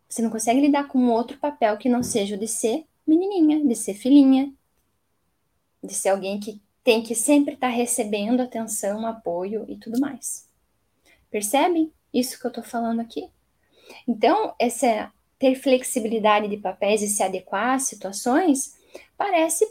você 0.07 0.21
não 0.21 0.29
consegue 0.29 0.61
lidar 0.61 0.87
com 0.87 1.09
outro 1.09 1.37
papel 1.37 1.77
que 1.77 1.89
não 1.89 2.03
seja 2.03 2.35
o 2.35 2.39
de 2.39 2.47
ser 2.47 2.85
menininha, 3.05 3.65
de 3.65 3.75
ser 3.75 3.93
filhinha, 3.93 4.53
de 5.83 5.93
ser 5.93 6.09
alguém 6.09 6.39
que 6.39 6.61
tem 6.83 7.01
que 7.01 7.15
sempre 7.15 7.55
estar 7.55 7.69
tá 7.69 7.73
recebendo 7.73 8.41
atenção, 8.41 9.05
apoio 9.07 9.65
e 9.67 9.75
tudo 9.75 9.99
mais. 9.99 10.47
Percebem 11.31 11.91
isso 12.13 12.39
que 12.39 12.45
eu 12.45 12.49
estou 12.49 12.63
falando 12.63 12.99
aqui? 12.99 13.29
Então, 14.07 14.53
essa 14.59 15.11
ter 15.37 15.55
flexibilidade 15.55 16.47
de 16.47 16.57
papéis 16.57 17.01
e 17.01 17.07
se 17.07 17.21
adequar 17.21 17.75
às 17.75 17.83
situações 17.83 18.77
parece 19.17 19.67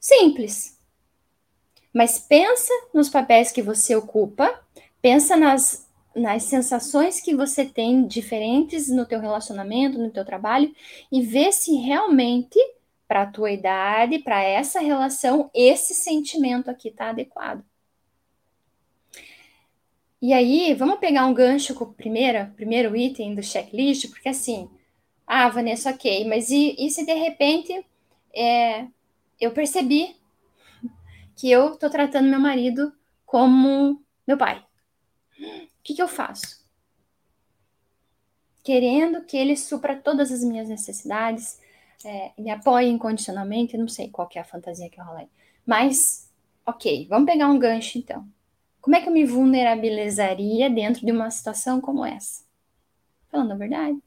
simples. 0.00 0.78
Mas 1.92 2.18
pensa 2.18 2.72
nos 2.92 3.08
papéis 3.08 3.52
que 3.52 3.62
você 3.62 3.94
ocupa, 3.94 4.60
pensa 5.00 5.36
nas, 5.36 5.86
nas 6.14 6.44
sensações 6.44 7.20
que 7.20 7.34
você 7.34 7.64
tem 7.64 8.06
diferentes 8.06 8.88
no 8.88 9.04
teu 9.04 9.20
relacionamento, 9.20 9.98
no 9.98 10.10
teu 10.10 10.24
trabalho 10.24 10.74
e 11.10 11.20
vê 11.20 11.52
se 11.52 11.74
realmente 11.74 12.58
para 13.06 13.22
a 13.22 13.26
tua 13.26 13.50
idade, 13.50 14.20
para 14.20 14.42
essa 14.42 14.80
relação, 14.80 15.50
esse 15.52 15.92
sentimento 15.92 16.70
aqui 16.70 16.88
está 16.88 17.10
adequado. 17.10 17.62
E 20.20 20.32
aí, 20.32 20.72
vamos 20.72 20.98
pegar 20.98 21.26
um 21.26 21.34
gancho 21.34 21.74
com 21.74 21.84
o 21.84 21.92
primeiro, 21.92 22.46
primeiro 22.54 22.96
item 22.96 23.34
do 23.34 23.42
checklist, 23.42 24.08
porque 24.08 24.28
assim, 24.28 24.70
ah, 25.26 25.48
Vanessa, 25.48 25.90
ok, 25.90 26.24
mas 26.26 26.48
e, 26.48 26.74
e 26.78 26.88
se 26.90 27.04
de 27.04 27.12
repente 27.12 27.84
é, 28.34 28.86
eu 29.40 29.50
percebi 29.50 30.16
que 31.42 31.50
eu 31.50 31.76
tô 31.76 31.90
tratando 31.90 32.28
meu 32.28 32.38
marido 32.38 32.92
como 33.26 34.00
meu 34.24 34.38
pai? 34.38 34.64
O 35.40 35.82
que, 35.82 35.92
que 35.92 36.00
eu 36.00 36.06
faço? 36.06 36.64
Querendo 38.62 39.24
que 39.24 39.36
ele 39.36 39.56
supra 39.56 39.96
todas 39.96 40.30
as 40.30 40.44
minhas 40.44 40.68
necessidades, 40.68 41.58
é, 42.04 42.30
me 42.38 42.48
apoie 42.48 42.88
incondicionalmente, 42.88 43.76
não 43.76 43.88
sei 43.88 44.08
qual 44.08 44.28
que 44.28 44.38
é 44.38 44.42
a 44.42 44.44
fantasia 44.44 44.88
que 44.88 45.00
eu 45.00 45.04
rolei. 45.04 45.26
Mas, 45.66 46.30
ok, 46.64 47.08
vamos 47.08 47.26
pegar 47.26 47.48
um 47.48 47.58
gancho 47.58 47.98
então. 47.98 48.24
Como 48.80 48.94
é 48.94 49.00
que 49.00 49.08
eu 49.08 49.12
me 49.12 49.24
vulnerabilizaria 49.24 50.70
dentro 50.70 51.04
de 51.04 51.10
uma 51.10 51.28
situação 51.28 51.80
como 51.80 52.06
essa? 52.06 52.44
Falando 53.28 53.50
a 53.50 53.56
verdade. 53.56 54.00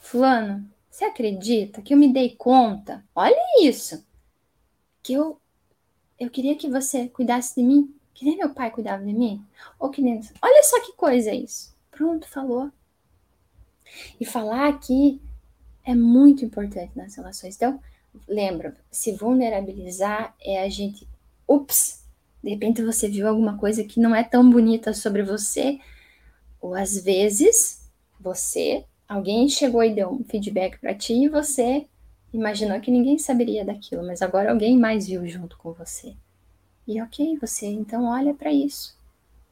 Fulano, 0.00 0.68
você 0.90 1.04
acredita 1.04 1.82
que 1.82 1.94
eu 1.94 1.98
me 1.98 2.12
dei 2.12 2.34
conta? 2.34 3.04
Olha 3.14 3.38
isso! 3.62 4.04
Que 5.06 5.12
eu, 5.12 5.40
eu 6.18 6.28
queria 6.28 6.56
que 6.56 6.68
você 6.68 7.08
cuidasse 7.08 7.54
de 7.54 7.62
mim, 7.62 7.94
que 8.12 8.24
nem 8.24 8.36
meu 8.36 8.52
pai 8.52 8.72
cuidava 8.72 9.04
de 9.04 9.12
mim. 9.12 9.40
Ou 9.78 9.88
que 9.88 10.02
nem. 10.02 10.20
Olha 10.42 10.64
só 10.64 10.80
que 10.84 10.94
coisa 10.94 11.32
isso. 11.32 11.72
Pronto, 11.92 12.28
falou. 12.28 12.72
E 14.18 14.24
falar 14.24 14.66
aqui 14.68 15.22
é 15.84 15.94
muito 15.94 16.44
importante 16.44 16.90
nas 16.96 17.14
relações. 17.14 17.54
Então, 17.54 17.80
lembra, 18.26 18.76
se 18.90 19.12
vulnerabilizar 19.12 20.34
é 20.40 20.64
a 20.64 20.68
gente. 20.68 21.06
Ups, 21.46 22.02
de 22.42 22.50
repente 22.50 22.82
você 22.82 23.08
viu 23.08 23.28
alguma 23.28 23.56
coisa 23.56 23.84
que 23.84 24.00
não 24.00 24.12
é 24.12 24.24
tão 24.24 24.50
bonita 24.50 24.92
sobre 24.92 25.22
você, 25.22 25.78
ou 26.60 26.74
às 26.74 26.98
vezes 26.98 27.88
você, 28.18 28.84
alguém 29.08 29.48
chegou 29.48 29.84
e 29.84 29.94
deu 29.94 30.10
um 30.10 30.24
feedback 30.24 30.80
para 30.80 30.96
ti 30.96 31.14
e 31.14 31.28
você 31.28 31.86
imaginou 32.32 32.80
que 32.80 32.90
ninguém 32.90 33.18
saberia 33.18 33.64
daquilo, 33.64 34.06
mas 34.06 34.22
agora 34.22 34.50
alguém 34.50 34.78
mais 34.78 35.06
viu 35.06 35.26
junto 35.26 35.56
com 35.58 35.72
você. 35.72 36.14
E 36.86 37.00
ok, 37.02 37.36
você 37.40 37.66
então 37.66 38.04
olha 38.04 38.34
para 38.34 38.52
isso, 38.52 38.96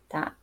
tá? 0.08 0.36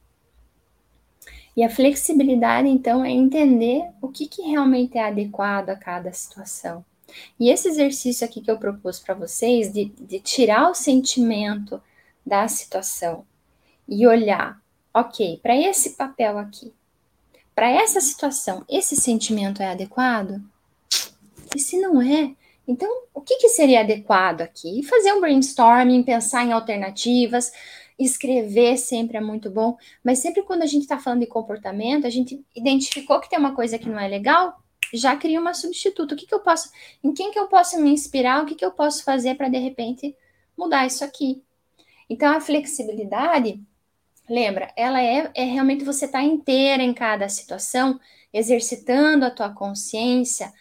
E 1.55 1.63
a 1.63 1.69
flexibilidade, 1.69 2.67
então, 2.67 3.03
é 3.03 3.11
entender 3.11 3.89
o 4.01 4.07
que, 4.07 4.27
que 4.27 4.41
realmente 4.41 4.97
é 4.97 5.05
adequado 5.05 5.69
a 5.69 5.75
cada 5.75 6.11
situação. 6.13 6.83
E 7.39 7.49
esse 7.49 7.67
exercício 7.67 8.25
aqui 8.25 8.39
que 8.39 8.49
eu 8.49 8.57
propus 8.57 8.99
para 8.99 9.13
vocês, 9.13 9.71
de, 9.71 9.85
de 9.85 10.19
tirar 10.19 10.69
o 10.69 10.73
sentimento 10.73 11.81
da 12.25 12.47
situação 12.47 13.25
e 13.87 14.07
olhar, 14.07 14.61
ok, 14.93 15.39
para 15.43 15.55
esse 15.55 15.91
papel 15.91 16.37
aqui, 16.37 16.73
para 17.53 17.69
essa 17.69 17.99
situação, 17.99 18.63
esse 18.69 18.95
sentimento 18.95 19.61
é 19.61 19.69
adequado? 19.69 20.41
E 21.55 21.59
se 21.59 21.77
não 21.77 22.01
é, 22.01 22.33
então 22.67 22.89
o 23.13 23.21
que, 23.21 23.37
que 23.37 23.49
seria 23.49 23.81
adequado 23.81 24.41
aqui? 24.41 24.83
Fazer 24.83 25.13
um 25.13 25.21
brainstorming, 25.21 26.03
pensar 26.03 26.45
em 26.45 26.51
alternativas, 26.51 27.51
escrever 27.99 28.77
sempre 28.77 29.17
é 29.17 29.21
muito 29.21 29.49
bom, 29.49 29.77
mas 30.03 30.19
sempre 30.19 30.43
quando 30.43 30.63
a 30.63 30.65
gente 30.65 30.83
está 30.83 30.97
falando 30.97 31.21
de 31.21 31.27
comportamento, 31.27 32.07
a 32.07 32.09
gente 32.09 32.43
identificou 32.55 33.19
que 33.19 33.29
tem 33.29 33.37
uma 33.37 33.55
coisa 33.55 33.77
que 33.77 33.89
não 33.89 33.99
é 33.99 34.07
legal, 34.07 34.61
já 34.93 35.15
cria 35.15 35.39
uma 35.39 35.53
substituta. 35.53 36.13
O 36.13 36.17
que, 36.17 36.25
que 36.25 36.33
eu 36.33 36.39
posso, 36.39 36.71
em 37.03 37.13
quem 37.13 37.31
que 37.31 37.39
eu 37.39 37.47
posso 37.47 37.79
me 37.79 37.91
inspirar? 37.91 38.41
O 38.41 38.45
que, 38.45 38.55
que 38.55 38.65
eu 38.65 38.71
posso 38.71 39.03
fazer 39.03 39.35
para 39.35 39.49
de 39.49 39.57
repente 39.57 40.15
mudar 40.57 40.85
isso 40.85 41.03
aqui? 41.03 41.43
Então, 42.09 42.35
a 42.35 42.41
flexibilidade, 42.41 43.61
lembra, 44.29 44.71
ela 44.75 45.01
é, 45.01 45.31
é 45.33 45.43
realmente 45.43 45.85
você 45.85 46.05
estar 46.05 46.19
tá 46.19 46.25
inteira 46.25 46.83
em 46.83 46.93
cada 46.93 47.29
situação, 47.29 47.99
exercitando 48.33 49.25
a 49.25 49.31
tua 49.31 49.49
consciência, 49.49 50.51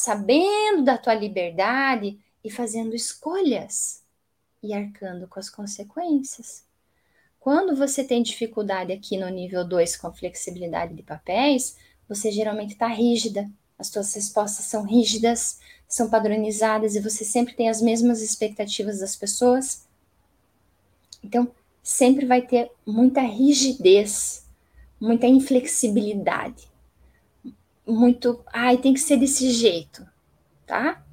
sabendo 0.00 0.82
da 0.82 0.96
tua 0.96 1.12
liberdade 1.12 2.18
e 2.42 2.50
fazendo 2.50 2.94
escolhas 2.94 4.02
e 4.62 4.72
arcando 4.72 5.28
com 5.28 5.38
as 5.38 5.50
consequências. 5.50 6.64
Quando 7.38 7.76
você 7.76 8.02
tem 8.02 8.22
dificuldade 8.22 8.94
aqui 8.94 9.18
no 9.18 9.28
nível 9.28 9.62
2 9.62 9.96
com 9.96 10.10
flexibilidade 10.10 10.94
de 10.94 11.02
papéis, 11.02 11.76
você 12.08 12.32
geralmente 12.32 12.72
está 12.72 12.86
rígida, 12.86 13.46
as 13.78 13.88
suas 13.88 14.14
respostas 14.14 14.64
são 14.64 14.84
rígidas, 14.84 15.60
são 15.86 16.08
padronizadas 16.08 16.96
e 16.96 17.00
você 17.00 17.22
sempre 17.22 17.52
tem 17.52 17.68
as 17.68 17.82
mesmas 17.82 18.22
expectativas 18.22 19.00
das 19.00 19.14
pessoas. 19.14 19.86
Então, 21.22 21.54
sempre 21.82 22.24
vai 22.24 22.40
ter 22.40 22.70
muita 22.86 23.20
rigidez, 23.20 24.46
muita 24.98 25.26
inflexibilidade. 25.26 26.69
Muito, 27.90 28.44
ai, 28.52 28.78
tem 28.78 28.94
que 28.94 29.00
ser 29.00 29.16
desse 29.16 29.50
jeito, 29.50 30.06
tá? 30.66 31.04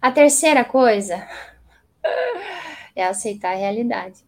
A 0.00 0.12
terceira 0.12 0.64
coisa 0.64 1.26
é 2.94 3.04
aceitar 3.04 3.52
a 3.52 3.56
realidade. 3.56 4.24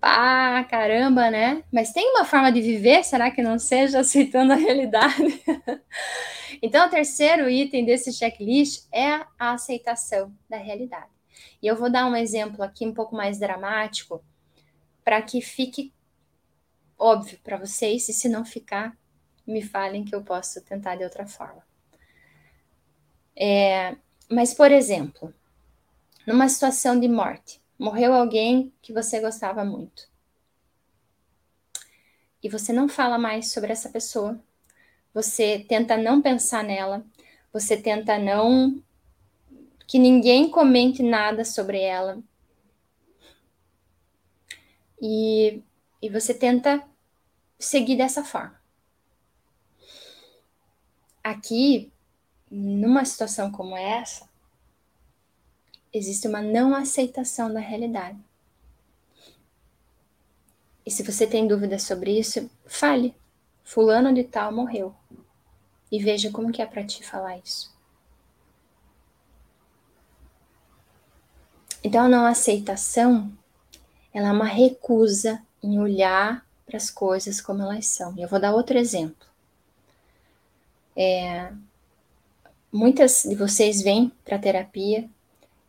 Pá, 0.00 0.64
caramba, 0.64 1.30
né? 1.30 1.62
Mas 1.72 1.92
tem 1.92 2.10
uma 2.10 2.24
forma 2.24 2.50
de 2.50 2.60
viver, 2.60 3.04
será 3.04 3.30
que 3.30 3.42
não 3.42 3.58
seja 3.58 4.00
aceitando 4.00 4.52
a 4.52 4.56
realidade? 4.56 5.42
então, 6.62 6.86
o 6.86 6.90
terceiro 6.90 7.48
item 7.48 7.84
desse 7.84 8.12
checklist 8.12 8.86
é 8.92 9.24
a 9.38 9.52
aceitação 9.52 10.34
da 10.48 10.56
realidade. 10.56 11.10
E 11.62 11.66
eu 11.66 11.76
vou 11.76 11.90
dar 11.90 12.06
um 12.06 12.16
exemplo 12.16 12.62
aqui 12.62 12.86
um 12.86 12.94
pouco 12.94 13.14
mais 13.14 13.38
dramático 13.38 14.24
para 15.04 15.20
que 15.20 15.40
fique 15.40 15.92
óbvio 17.00 17.38
para 17.42 17.56
vocês, 17.56 18.08
e 18.08 18.12
se 18.12 18.28
não 18.28 18.44
ficar, 18.44 18.96
me 19.50 19.62
falem 19.62 20.04
que 20.04 20.14
eu 20.14 20.22
posso 20.22 20.60
tentar 20.62 20.96
de 20.96 21.04
outra 21.04 21.26
forma. 21.26 21.62
É, 23.36 23.96
mas, 24.28 24.54
por 24.54 24.70
exemplo, 24.70 25.32
numa 26.26 26.48
situação 26.48 26.98
de 26.98 27.08
morte, 27.08 27.60
morreu 27.78 28.12
alguém 28.12 28.72
que 28.82 28.92
você 28.92 29.20
gostava 29.20 29.64
muito. 29.64 30.08
E 32.42 32.48
você 32.48 32.72
não 32.72 32.88
fala 32.88 33.18
mais 33.18 33.52
sobre 33.52 33.72
essa 33.72 33.88
pessoa. 33.88 34.38
Você 35.12 35.64
tenta 35.68 35.96
não 35.96 36.22
pensar 36.22 36.62
nela. 36.62 37.04
Você 37.52 37.76
tenta 37.76 38.18
não 38.18 38.82
que 39.86 39.98
ninguém 39.98 40.48
comente 40.48 41.02
nada 41.02 41.44
sobre 41.44 41.80
ela. 41.80 42.22
E, 45.02 45.62
e 46.00 46.08
você 46.08 46.32
tenta 46.32 46.86
seguir 47.58 47.96
dessa 47.96 48.22
forma. 48.22 48.59
Aqui, 51.22 51.92
numa 52.50 53.04
situação 53.04 53.50
como 53.50 53.76
essa, 53.76 54.28
existe 55.92 56.26
uma 56.26 56.40
não 56.40 56.74
aceitação 56.74 57.52
da 57.52 57.60
realidade. 57.60 58.18
E 60.84 60.90
se 60.90 61.02
você 61.02 61.26
tem 61.26 61.46
dúvidas 61.46 61.82
sobre 61.82 62.18
isso, 62.18 62.50
fale. 62.66 63.14
Fulano 63.62 64.12
de 64.12 64.24
tal 64.24 64.52
morreu. 64.52 64.94
E 65.92 66.02
veja 66.02 66.30
como 66.30 66.50
que 66.50 66.62
é 66.62 66.66
para 66.66 66.84
ti 66.84 67.04
falar 67.04 67.38
isso. 67.38 67.72
Então 71.82 72.04
a 72.04 72.08
não 72.08 72.26
aceitação, 72.26 73.32
ela 74.12 74.28
é 74.28 74.32
uma 74.32 74.46
recusa 74.46 75.40
em 75.62 75.78
olhar 75.78 76.44
para 76.66 76.76
as 76.76 76.90
coisas 76.90 77.40
como 77.40 77.62
elas 77.62 77.86
são. 77.86 78.16
E 78.16 78.22
eu 78.22 78.28
vou 78.28 78.40
dar 78.40 78.54
outro 78.54 78.76
exemplo. 78.76 79.29
É, 80.96 81.52
muitas 82.72 83.22
de 83.22 83.34
vocês 83.34 83.82
vêm 83.82 84.12
para 84.24 84.38
terapia 84.38 85.08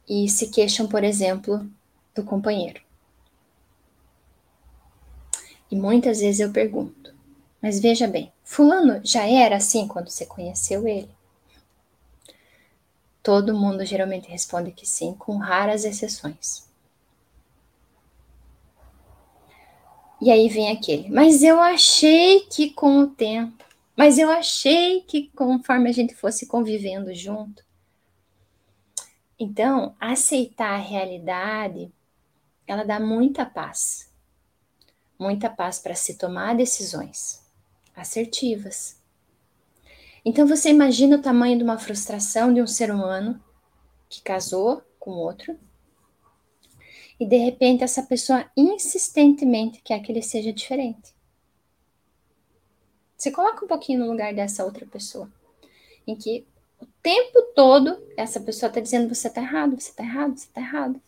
e 0.08 0.28
se 0.28 0.48
queixam, 0.48 0.88
por 0.88 1.04
exemplo, 1.04 1.66
do 2.14 2.24
companheiro. 2.24 2.82
E 5.70 5.76
muitas 5.76 6.20
vezes 6.20 6.42
eu 6.42 6.52
pergunto, 6.52 7.14
mas 7.62 7.80
veja 7.80 8.08
bem, 8.08 8.32
Fulano 8.44 9.00
já 9.04 9.26
era 9.26 9.56
assim 9.56 9.88
quando 9.88 10.10
você 10.10 10.26
conheceu 10.26 10.86
ele? 10.86 11.10
Todo 13.24 13.58
mundo 13.58 13.86
geralmente 13.86 14.30
responde 14.30 14.72
que 14.72 14.86
sim, 14.86 15.14
com 15.14 15.38
raras 15.38 15.86
exceções. 15.86 16.70
E 20.20 20.30
aí 20.30 20.50
vem 20.50 20.72
aquele, 20.72 21.10
mas 21.10 21.42
eu 21.42 21.60
achei 21.60 22.42
que 22.42 22.70
com 22.72 23.00
o 23.00 23.08
tempo, 23.08 23.64
mas 23.96 24.18
eu 24.18 24.30
achei 24.30 25.02
que 25.02 25.30
conforme 25.36 25.90
a 25.90 25.94
gente 25.94 26.16
fosse 26.16 26.48
convivendo 26.48 27.14
junto, 27.14 27.64
então, 29.44 29.96
aceitar 30.00 30.76
a 30.76 30.78
realidade, 30.78 31.92
ela 32.68 32.84
dá 32.84 33.00
muita 33.00 33.44
paz. 33.44 34.14
Muita 35.18 35.50
paz 35.50 35.80
para 35.80 35.96
se 35.96 36.16
tomar 36.16 36.56
decisões 36.56 37.44
assertivas. 37.96 39.02
Então, 40.24 40.46
você 40.46 40.70
imagina 40.70 41.18
o 41.18 41.22
tamanho 41.24 41.58
de 41.58 41.64
uma 41.64 41.80
frustração 41.80 42.54
de 42.54 42.62
um 42.62 42.68
ser 42.68 42.92
humano 42.92 43.44
que 44.08 44.22
casou 44.22 44.84
com 45.00 45.10
outro 45.10 45.58
e 47.20 47.26
de 47.26 47.38
repente 47.38 47.84
essa 47.84 48.04
pessoa 48.04 48.46
insistentemente 48.56 49.82
quer 49.84 50.02
que 50.02 50.12
ele 50.12 50.22
seja 50.22 50.54
diferente. 50.54 51.16
Você 53.22 53.30
coloca 53.30 53.64
um 53.64 53.68
pouquinho 53.68 54.00
no 54.00 54.10
lugar 54.10 54.34
dessa 54.34 54.66
outra 54.66 54.84
pessoa, 54.84 55.32
em 56.08 56.16
que 56.16 56.44
o 56.80 56.88
tempo 57.04 57.40
todo, 57.56 58.04
essa 58.18 58.40
pessoa 58.40 58.68
está 58.68 58.82
dizendo: 58.82 59.14
você 59.14 59.28
está 59.28 59.40
errado, 59.40 59.80
você 59.80 59.92
está 59.92 60.04
errado, 60.04 60.36
você 60.36 60.48
está 60.48 60.60
errado. 60.60 61.00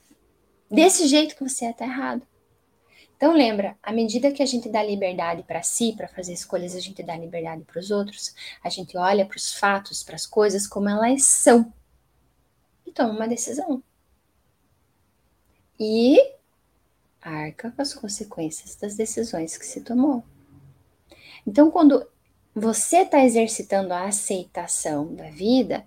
Desse 0.70 1.08
jeito 1.08 1.36
que 1.36 1.44
você 1.44 1.66
é, 1.66 1.72
está 1.72 1.86
errado. 1.86 2.22
Então, 3.18 3.34
lembra, 3.34 3.76
à 3.82 3.92
medida 3.92 4.32
que 4.32 4.44
a 4.44 4.46
gente 4.46 4.70
dá 4.70 4.84
liberdade 4.84 5.42
para 5.42 5.64
si, 5.64 5.94
para 5.98 6.08
fazer 6.08 6.34
escolhas, 6.34 6.76
a 6.76 6.80
gente 6.80 7.02
dá 7.02 7.18
liberdade 7.18 7.64
para 7.64 7.80
os 7.80 7.90
outros, 7.90 8.36
a 8.64 8.70
gente 8.70 8.96
olha 8.96 9.26
para 9.26 9.38
os 9.38 9.52
fatos, 9.52 10.04
para 10.04 10.14
as 10.14 10.28
coisas 10.28 10.68
como 10.68 10.88
elas 10.88 11.24
são 11.24 11.74
e 12.86 12.92
toma 12.92 13.10
uma 13.10 13.28
decisão. 13.28 13.82
E 15.80 16.20
arca 17.20 17.72
com 17.72 17.82
as 17.82 17.92
consequências 17.92 18.76
das 18.76 18.96
decisões 18.96 19.58
que 19.58 19.66
se 19.66 19.82
tomou. 19.82 20.24
Então, 21.46 21.70
quando 21.72 22.06
você 22.56 22.98
está 22.98 23.24
exercitando 23.24 23.94
a 23.94 24.06
aceitação 24.06 25.14
da 25.14 25.30
vida, 25.30 25.86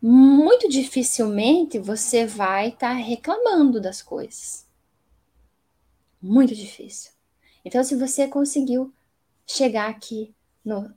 muito 0.00 0.68
dificilmente 0.68 1.78
você 1.78 2.26
vai 2.26 2.68
estar 2.68 2.88
tá 2.88 2.92
reclamando 2.94 3.80
das 3.80 4.02
coisas. 4.02 4.66
Muito 6.20 6.54
difícil. 6.54 7.12
Então, 7.64 7.82
se 7.82 7.96
você 7.96 8.28
conseguiu 8.28 8.92
chegar 9.46 9.88
aqui 9.88 10.34
no, 10.64 10.92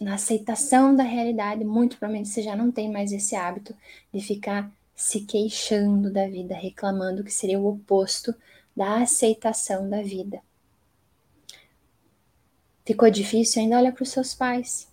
na 0.00 0.14
aceitação 0.14 0.94
da 0.94 1.02
realidade, 1.02 1.64
muito 1.64 1.96
provavelmente 1.96 2.28
você 2.28 2.42
já 2.42 2.54
não 2.54 2.70
tem 2.70 2.90
mais 2.90 3.12
esse 3.12 3.34
hábito 3.34 3.74
de 4.12 4.20
ficar 4.20 4.70
se 4.94 5.20
queixando 5.22 6.12
da 6.12 6.26
vida, 6.26 6.54
reclamando, 6.54 7.24
que 7.24 7.32
seria 7.32 7.58
o 7.58 7.66
oposto 7.66 8.34
da 8.76 9.02
aceitação 9.02 9.88
da 9.88 10.02
vida. 10.02 10.40
Ficou 12.88 13.10
difícil? 13.10 13.60
Ainda 13.60 13.76
olha 13.76 13.92
para 13.92 14.02
os 14.02 14.08
seus 14.08 14.34
pais. 14.34 14.88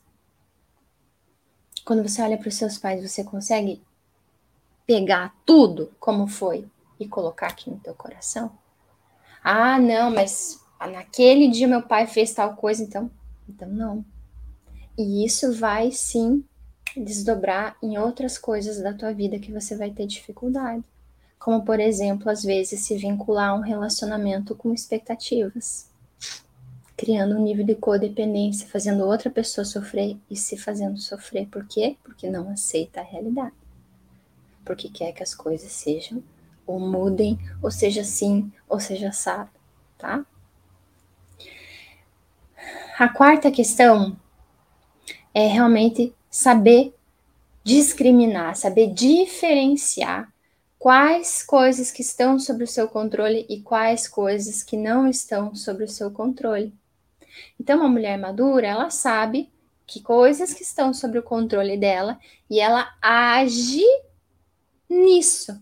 Quando 1.86 2.04
você 2.04 2.22
olha 2.22 2.38
para 2.38 2.50
os 2.50 2.56
seus 2.56 2.78
pais, 2.78 3.02
você 3.02 3.24
consegue 3.24 3.82
pegar 4.86 5.34
tudo 5.46 5.94
como 5.98 6.28
foi 6.28 6.68
e 7.00 7.08
colocar 7.08 7.48
aqui 7.48 7.70
no 7.70 7.80
teu 7.80 7.96
coração? 7.96 8.52
Ah, 9.42 9.80
não, 9.80 10.12
mas 10.12 10.62
naquele 10.92 11.48
dia 11.48 11.70
meu 11.70 11.84
pai 11.84 12.06
fez 12.06 12.34
tal 12.34 12.58
coisa, 12.58 12.84
então, 12.84 13.10
então 13.48 13.70
não. 13.70 14.04
E 14.98 15.24
isso 15.24 15.54
vai 15.54 15.90
sim 15.90 16.44
desdobrar 16.98 17.78
em 17.82 17.98
outras 17.98 18.38
coisas 18.38 18.84
da 18.84 18.94
tua 18.94 19.14
vida 19.14 19.40
que 19.40 19.54
você 19.54 19.74
vai 19.78 19.90
ter 19.90 20.06
dificuldade. 20.06 20.84
Como, 21.40 21.64
por 21.64 21.80
exemplo, 21.80 22.30
às 22.30 22.44
vezes 22.44 22.82
se 22.82 22.98
vincular 22.98 23.52
a 23.52 23.56
um 23.56 23.62
relacionamento 23.62 24.54
com 24.54 24.74
expectativas 24.74 25.95
criando 26.98 27.36
um 27.36 27.44
nível 27.44 27.66
de 27.66 27.76
codependência, 27.76 28.68
fazendo 28.68 29.06
outra 29.06 29.30
pessoa 29.30 29.66
sofrer 29.66 30.18
e 30.30 30.36
se 30.36 30.58
fazendo 30.58 30.98
sofrer. 30.98 31.48
Por 31.48 31.68
quê? 31.68 31.98
Porque 32.04 32.30
não 32.30 32.50
aceita 32.50 33.02
a 33.02 33.04
realidade. 33.04 33.54
Porque 34.64 34.90
quer 34.90 35.12
que 35.12 35.22
as 35.22 35.36
coisas 35.36 35.72
sejam 35.72 36.24
ou 36.66 36.80
mudem, 36.80 37.38
ou 37.62 37.70
seja 37.70 38.02
assim, 38.02 38.52
ou 38.68 38.80
seja 38.80 39.10
assado, 39.10 39.52
tá? 39.98 40.26
A 42.98 43.10
quarta 43.10 43.52
questão 43.52 44.18
é 45.34 45.48
realmente 45.48 46.14
saber 46.30 46.96
discriminar, 47.64 48.56
saber 48.56 48.94
diferenciar 48.94 50.32
quais 50.80 51.44
coisas 51.44 51.92
que 51.92 52.02
estão 52.02 52.40
sob 52.40 52.64
o 52.64 52.68
seu 52.68 52.88
controle 52.88 53.46
e 53.50 53.60
quais 53.60 54.08
coisas 54.08 54.64
que 54.64 54.78
não 54.78 55.08
estão 55.08 55.54
sob 55.54 55.84
o 55.84 55.88
seu 55.88 56.10
controle. 56.10 56.74
Então, 57.60 57.80
uma 57.80 57.90
mulher 57.90 58.18
madura, 58.18 58.68
ela 58.68 58.90
sabe 58.90 59.52
que 59.86 60.02
coisas 60.02 60.54
que 60.54 60.64
estão 60.64 60.94
sob 60.94 61.20
o 61.20 61.24
controle 61.24 61.78
dela 61.78 62.20
e 62.50 62.60
ela 62.60 62.94
age 63.02 63.84
nisso. 64.90 65.62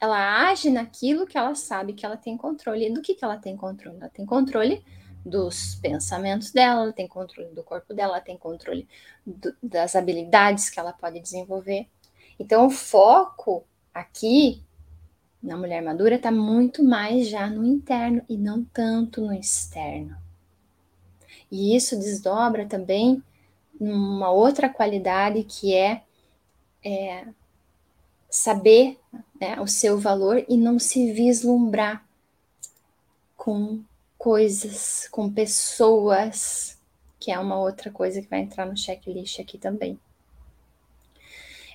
Ela 0.00 0.48
age 0.48 0.70
naquilo 0.70 1.26
que 1.26 1.38
ela 1.38 1.54
sabe 1.54 1.94
que 1.94 2.04
ela 2.04 2.16
tem 2.16 2.36
controle. 2.36 2.88
E 2.88 2.92
do 2.92 3.00
que, 3.00 3.14
que 3.14 3.24
ela 3.24 3.38
tem 3.38 3.56
controle? 3.56 3.96
Ela 3.98 4.10
tem 4.10 4.26
controle 4.26 4.84
dos 5.24 5.76
pensamentos 5.76 6.50
dela, 6.50 6.82
ela 6.82 6.92
tem 6.92 7.08
controle 7.08 7.54
do 7.54 7.62
corpo 7.62 7.94
dela, 7.94 8.16
ela 8.16 8.20
tem 8.20 8.36
controle 8.36 8.86
do, 9.26 9.54
das 9.62 9.96
habilidades 9.96 10.68
que 10.68 10.78
ela 10.78 10.92
pode 10.92 11.18
desenvolver. 11.20 11.88
Então, 12.38 12.66
o 12.66 12.70
foco 12.70 13.64
aqui 13.92 14.62
na 15.42 15.56
mulher 15.56 15.82
madura 15.82 16.16
está 16.16 16.30
muito 16.30 16.82
mais 16.82 17.28
já 17.28 17.48
no 17.48 17.64
interno 17.64 18.22
e 18.28 18.36
não 18.36 18.64
tanto 18.64 19.20
no 19.20 19.32
externo. 19.32 20.16
E 21.50 21.76
isso 21.76 21.96
desdobra 21.96 22.66
também 22.66 23.22
uma 23.78 24.30
outra 24.30 24.68
qualidade 24.68 25.44
que 25.44 25.74
é, 25.74 26.02
é 26.84 27.26
saber 28.30 28.98
né, 29.40 29.60
o 29.60 29.66
seu 29.66 29.98
valor 29.98 30.44
e 30.48 30.56
não 30.56 30.78
se 30.78 31.12
vislumbrar 31.12 32.04
com 33.36 33.82
coisas, 34.16 35.08
com 35.10 35.30
pessoas, 35.30 36.78
que 37.20 37.30
é 37.30 37.38
uma 37.38 37.58
outra 37.58 37.90
coisa 37.90 38.22
que 38.22 38.28
vai 38.28 38.40
entrar 38.40 38.66
no 38.66 38.76
checklist 38.76 39.38
aqui 39.38 39.58
também. 39.58 39.98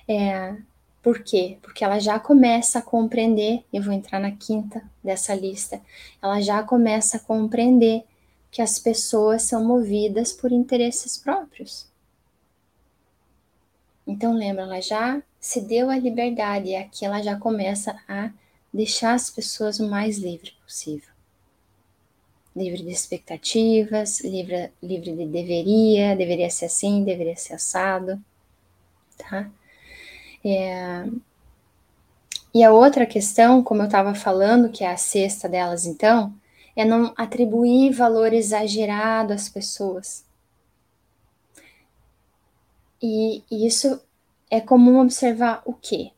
É, 0.08 0.56
por 1.02 1.22
quê? 1.22 1.58
Porque 1.62 1.84
ela 1.84 1.98
já 1.98 2.18
começa 2.18 2.80
a 2.80 2.82
compreender, 2.82 3.64
eu 3.72 3.82
vou 3.82 3.92
entrar 3.92 4.18
na 4.18 4.32
quinta 4.32 4.82
dessa 5.02 5.34
lista, 5.34 5.80
ela 6.20 6.40
já 6.40 6.62
começa 6.62 7.16
a 7.16 7.20
compreender 7.20 8.04
que 8.50 8.60
as 8.60 8.78
pessoas 8.78 9.42
são 9.42 9.64
movidas 9.64 10.32
por 10.32 10.50
interesses 10.50 11.16
próprios. 11.16 11.88
Então, 14.06 14.34
lembra, 14.34 14.62
ela 14.62 14.80
já 14.80 15.22
se 15.38 15.60
deu 15.60 15.88
a 15.88 15.96
liberdade 15.96 16.70
e 16.70 16.76
aqui 16.76 17.04
ela 17.04 17.22
já 17.22 17.38
começa 17.38 17.96
a 18.08 18.30
deixar 18.72 19.14
as 19.14 19.30
pessoas 19.30 19.78
o 19.78 19.88
mais 19.88 20.18
livre 20.18 20.52
possível. 20.64 21.08
Livre 22.54 22.82
de 22.82 22.90
expectativas, 22.90 24.20
livre, 24.20 24.72
livre 24.82 25.16
de 25.16 25.26
deveria, 25.26 26.16
deveria 26.16 26.50
ser 26.50 26.66
assim, 26.66 27.04
deveria 27.04 27.36
ser 27.36 27.54
assado, 27.54 28.20
tá? 29.16 29.48
É... 30.44 31.06
E 32.52 32.64
a 32.64 32.72
outra 32.72 33.06
questão, 33.06 33.62
como 33.62 33.82
eu 33.82 33.86
estava 33.86 34.12
falando, 34.12 34.70
que 34.70 34.82
é 34.82 34.90
a 34.90 34.96
sexta 34.96 35.48
delas, 35.48 35.86
então, 35.86 36.34
é 36.76 36.84
não 36.84 37.12
atribuir 37.16 37.92
valor 37.92 38.32
exagerado 38.32 39.32
às 39.32 39.48
pessoas. 39.48 40.24
E, 43.02 43.42
e 43.50 43.66
isso 43.66 44.00
é 44.50 44.60
comum 44.60 45.00
observar 45.00 45.62
o 45.64 45.72
quê? 45.72 46.12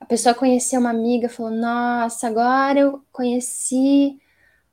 A 0.00 0.04
pessoa 0.04 0.34
conheceu 0.34 0.80
uma 0.80 0.90
amiga, 0.90 1.28
falou: 1.28 1.52
Nossa, 1.52 2.26
agora 2.26 2.80
eu 2.80 3.04
conheci 3.12 4.18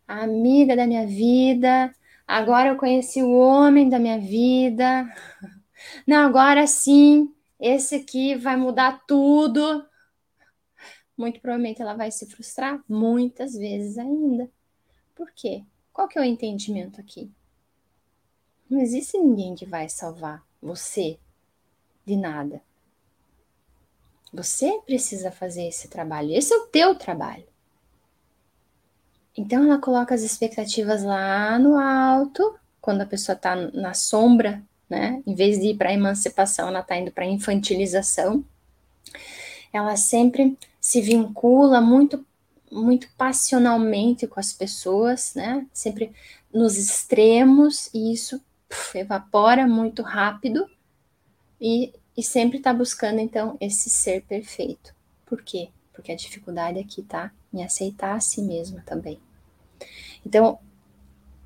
a 0.08 0.24
amiga 0.24 0.76
da 0.76 0.88
minha 0.88 1.06
vida, 1.06 1.94
agora 2.28 2.70
eu 2.70 2.78
conheci 2.78 3.22
o 3.22 3.32
homem 3.38 3.90
da 3.90 4.00
minha 4.00 4.20
vida. 4.20 5.08
Não, 6.08 6.26
agora 6.26 6.66
sim, 6.66 7.34
esse 7.60 7.96
aqui 7.96 8.36
vai 8.36 8.56
mudar 8.56 9.04
tudo. 9.08 9.86
Muito 11.18 11.40
provavelmente 11.42 11.82
ela 11.82 11.96
vai 11.96 12.12
se 12.12 12.26
frustrar 12.28 12.82
muitas 12.88 13.54
vezes 13.54 13.98
ainda. 13.98 14.50
Por 15.18 15.32
quê? 15.32 15.64
Qual 15.92 16.08
que 16.08 16.20
é 16.20 16.22
o 16.22 16.24
entendimento 16.24 17.02
aqui? 17.02 17.32
Não 18.70 18.80
existe 18.80 19.18
ninguém 19.18 19.56
que 19.56 19.66
vai 19.66 19.90
salvar 19.90 20.46
você 20.62 21.18
de 22.06 22.16
nada. 22.16 22.62
Você 24.32 24.80
precisa 24.86 25.32
fazer 25.32 25.68
esse 25.68 25.88
trabalho. 25.88 26.32
Esse 26.32 26.54
é 26.54 26.58
o 26.58 26.68
teu 26.68 26.94
trabalho. 26.94 27.48
Então 29.36 29.64
ela 29.64 29.80
coloca 29.80 30.14
as 30.14 30.22
expectativas 30.22 31.04
lá 31.04 31.58
no 31.58 31.78
alto, 31.78 32.56
quando 32.80 33.02
a 33.02 33.06
pessoa 33.06 33.36
está 33.36 33.56
na 33.56 33.96
sombra, 33.96 34.64
né? 34.88 35.24
Em 35.26 35.34
vez 35.34 35.60
de 35.60 35.70
ir 35.70 35.78
para 35.78 35.90
a 35.90 35.94
emancipação, 35.94 36.68
ela 36.68 36.82
está 36.82 36.96
indo 36.96 37.12
para 37.12 37.24
a 37.24 37.28
infantilização. 37.28 38.46
Ela 39.74 39.96
sempre 39.96 40.56
se 40.80 41.02
vincula 41.02 41.82
muito 41.82 42.24
muito 42.72 43.08
passionalmente 43.18 44.28
com 44.28 44.40
as 44.40 44.54
pessoas, 44.54 45.34
né? 45.36 45.66
Sempre 45.74 46.12
nos 46.54 46.78
extremos, 46.78 47.90
e 47.94 48.14
isso 48.14 48.42
puf, 48.68 48.98
evapora 48.98 49.68
muito 49.68 50.02
rápido 50.02 50.70
e, 51.60 51.94
e 52.16 52.24
sempre 52.24 52.58
está 52.58 52.74
buscando, 52.74 53.20
então, 53.20 53.58
esse 53.60 53.90
ser 53.90 54.24
perfeito. 54.24 54.94
Por 55.26 55.42
quê? 55.42 55.70
Porque 55.94 56.12
a 56.12 56.16
dificuldade 56.16 56.80
aqui 56.80 57.02
está 57.02 57.32
em 57.54 57.64
aceitar 57.64 58.16
a 58.16 58.20
si 58.20 58.42
mesma 58.42 58.84
também. 58.86 59.20
Então, 60.26 60.60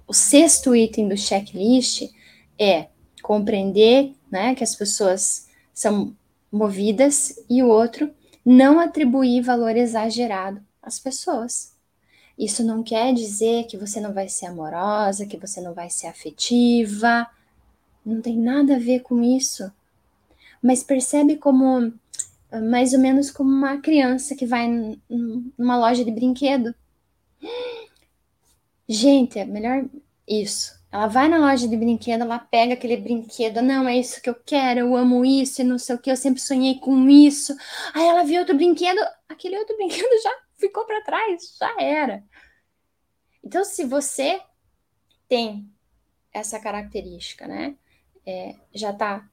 o 0.07 0.13
sexto 0.13 0.75
item 0.75 1.07
do 1.07 1.17
checklist 1.17 2.11
é 2.59 2.87
compreender 3.21 4.13
né, 4.29 4.55
que 4.55 4.63
as 4.63 4.75
pessoas 4.75 5.47
são 5.73 6.15
movidas 6.51 7.39
e 7.49 7.63
o 7.63 7.67
outro, 7.67 8.13
não 8.43 8.79
atribuir 8.79 9.41
valor 9.41 9.77
exagerado 9.77 10.61
as 10.91 10.99
pessoas. 10.99 11.73
Isso 12.37 12.63
não 12.63 12.83
quer 12.83 13.13
dizer 13.13 13.65
que 13.67 13.77
você 13.77 13.99
não 13.99 14.13
vai 14.13 14.27
ser 14.27 14.47
amorosa, 14.47 15.25
que 15.25 15.37
você 15.37 15.61
não 15.61 15.73
vai 15.73 15.89
ser 15.89 16.07
afetiva. 16.07 17.27
Não 18.05 18.21
tem 18.21 18.37
nada 18.37 18.75
a 18.75 18.79
ver 18.79 19.01
com 19.01 19.21
isso. 19.23 19.71
Mas 20.61 20.83
percebe 20.83 21.37
como 21.37 21.93
mais 22.69 22.93
ou 22.93 22.99
menos 22.99 23.31
como 23.31 23.49
uma 23.49 23.77
criança 23.77 24.35
que 24.35 24.45
vai 24.45 24.67
numa 25.57 25.77
loja 25.77 26.03
de 26.03 26.11
brinquedo. 26.11 26.75
Gente, 28.87 29.39
é 29.39 29.45
melhor 29.45 29.85
isso. 30.27 30.79
Ela 30.91 31.07
vai 31.07 31.29
na 31.29 31.37
loja 31.37 31.67
de 31.67 31.77
brinquedo, 31.77 32.21
ela 32.23 32.37
pega 32.37 32.73
aquele 32.73 32.97
brinquedo, 32.97 33.61
não, 33.61 33.87
é 33.87 33.97
isso 33.97 34.21
que 34.21 34.29
eu 34.29 34.35
quero, 34.35 34.81
eu 34.81 34.95
amo 34.97 35.23
isso 35.23 35.61
e 35.61 35.63
não 35.63 35.77
sei 35.77 35.95
o 35.95 35.97
que, 35.99 36.11
eu 36.11 36.17
sempre 36.17 36.41
sonhei 36.41 36.75
com 36.79 37.09
isso. 37.09 37.55
Aí 37.93 38.05
ela 38.05 38.23
viu 38.23 38.39
outro 38.39 38.55
brinquedo, 38.55 38.99
aquele 39.29 39.57
outro 39.57 39.75
brinquedo 39.77 40.21
já 40.21 40.50
ficou 40.61 40.85
para 40.85 41.01
trás, 41.01 41.57
já 41.59 41.75
era. 41.81 42.23
Então, 43.43 43.65
se 43.65 43.83
você 43.83 44.39
tem 45.27 45.67
essa 46.31 46.59
característica, 46.59 47.47
né, 47.47 47.75
é, 48.25 48.55
já 48.73 48.91
está 48.91 49.27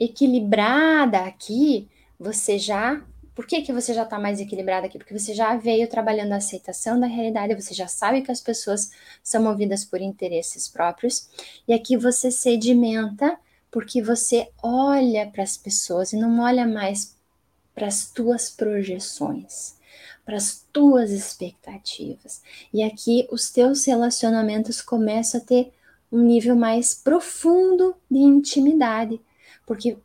equilibrada 0.00 1.20
aqui, 1.20 1.88
você 2.18 2.58
já. 2.58 3.04
Por 3.34 3.46
que, 3.46 3.62
que 3.62 3.72
você 3.72 3.94
já 3.94 4.02
está 4.02 4.18
mais 4.18 4.40
equilibrada 4.40 4.86
aqui? 4.86 4.98
Porque 4.98 5.16
você 5.16 5.32
já 5.32 5.54
veio 5.56 5.88
trabalhando 5.88 6.32
a 6.32 6.36
aceitação 6.36 6.98
da 6.98 7.06
realidade, 7.06 7.54
você 7.54 7.72
já 7.72 7.86
sabe 7.86 8.22
que 8.22 8.32
as 8.32 8.40
pessoas 8.40 8.90
são 9.22 9.40
movidas 9.42 9.84
por 9.84 10.00
interesses 10.00 10.66
próprios, 10.66 11.28
e 11.68 11.72
aqui 11.72 11.96
você 11.96 12.32
sedimenta 12.32 13.38
porque 13.70 14.02
você 14.02 14.50
olha 14.60 15.30
para 15.30 15.42
as 15.44 15.56
pessoas 15.56 16.12
e 16.12 16.16
não 16.16 16.40
olha 16.40 16.66
mais 16.66 17.16
para 17.74 17.86
as 17.86 18.10
tuas 18.10 18.50
projeções 18.50 19.77
para 20.28 20.36
as 20.36 20.62
tuas 20.70 21.10
expectativas. 21.10 22.42
E 22.70 22.82
aqui 22.82 23.26
os 23.32 23.50
teus 23.50 23.86
relacionamentos 23.86 24.82
começam 24.82 25.40
a 25.40 25.42
ter 25.42 25.72
um 26.12 26.20
nível 26.20 26.54
mais 26.54 26.94
profundo 26.94 27.94
de 28.10 28.18
intimidade, 28.18 29.18
porque 29.66 29.96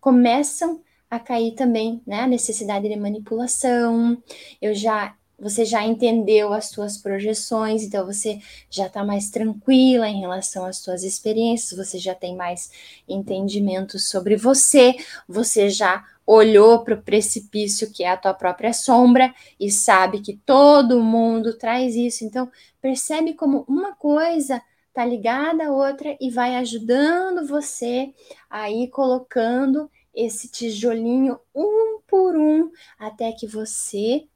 começam 0.00 0.80
a 1.10 1.20
cair 1.20 1.52
também, 1.52 2.00
né, 2.06 2.20
a 2.20 2.26
necessidade 2.26 2.88
de 2.88 2.96
manipulação. 2.96 4.16
Eu 4.62 4.74
já 4.74 5.14
você 5.38 5.64
já 5.64 5.84
entendeu 5.84 6.52
as 6.52 6.66
suas 6.68 6.98
projeções, 6.98 7.82
então 7.82 8.04
você 8.04 8.40
já 8.68 8.86
está 8.86 9.02
mais 9.02 9.30
tranquila 9.30 10.06
em 10.06 10.20
relação 10.20 10.66
às 10.66 10.78
suas 10.78 11.02
experiências, 11.02 11.76
você 11.76 11.98
já 11.98 12.14
tem 12.14 12.36
mais 12.36 12.70
entendimento 13.08 13.98
sobre 13.98 14.36
você, 14.36 14.94
você 15.26 15.70
já 15.70 16.04
olhou 16.32 16.84
para 16.84 16.94
o 16.94 17.02
precipício 17.02 17.92
que 17.92 18.04
é 18.04 18.10
a 18.10 18.16
tua 18.16 18.32
própria 18.32 18.72
sombra 18.72 19.34
e 19.58 19.68
sabe 19.68 20.20
que 20.20 20.36
todo 20.46 21.02
mundo 21.02 21.58
traz 21.58 21.96
isso. 21.96 22.24
Então, 22.24 22.48
percebe 22.80 23.34
como 23.34 23.64
uma 23.68 23.94
coisa 23.96 24.62
tá 24.92 25.04
ligada 25.04 25.66
à 25.66 25.72
outra 25.72 26.16
e 26.20 26.30
vai 26.30 26.56
ajudando 26.56 27.46
você 27.46 28.12
a 28.48 28.70
ir 28.70 28.88
colocando 28.88 29.90
esse 30.14 30.48
tijolinho 30.48 31.38
um 31.54 32.00
por 32.06 32.36
um 32.36 32.70
até 32.98 33.32
que 33.32 33.46
você 33.46 34.28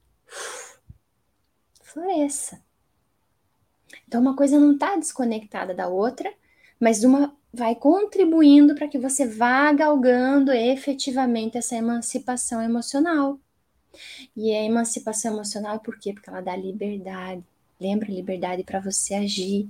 floresça. 1.81 2.61
Então, 4.05 4.19
uma 4.19 4.35
coisa 4.35 4.59
não 4.59 4.73
está 4.73 4.97
desconectada 4.97 5.73
da 5.73 5.87
outra, 5.87 6.33
mas 6.85 7.03
uma 7.03 7.35
vai 7.51 7.73
contribuindo 7.73 8.75
para 8.75 8.87
que 8.87 8.99
você 8.99 9.25
vá 9.25 9.73
galgando 9.73 10.51
efetivamente 10.51 11.57
essa 11.57 11.75
emancipação 11.75 12.61
emocional. 12.61 13.39
E 14.37 14.53
a 14.53 14.63
emancipação 14.63 15.33
emocional 15.33 15.79
por 15.79 15.97
quê? 15.97 16.13
Porque 16.13 16.29
ela 16.29 16.41
dá 16.41 16.55
liberdade. 16.55 17.43
Lembra 17.81 18.11
liberdade 18.11 18.63
para 18.63 18.79
você 18.79 19.15
agir. 19.15 19.67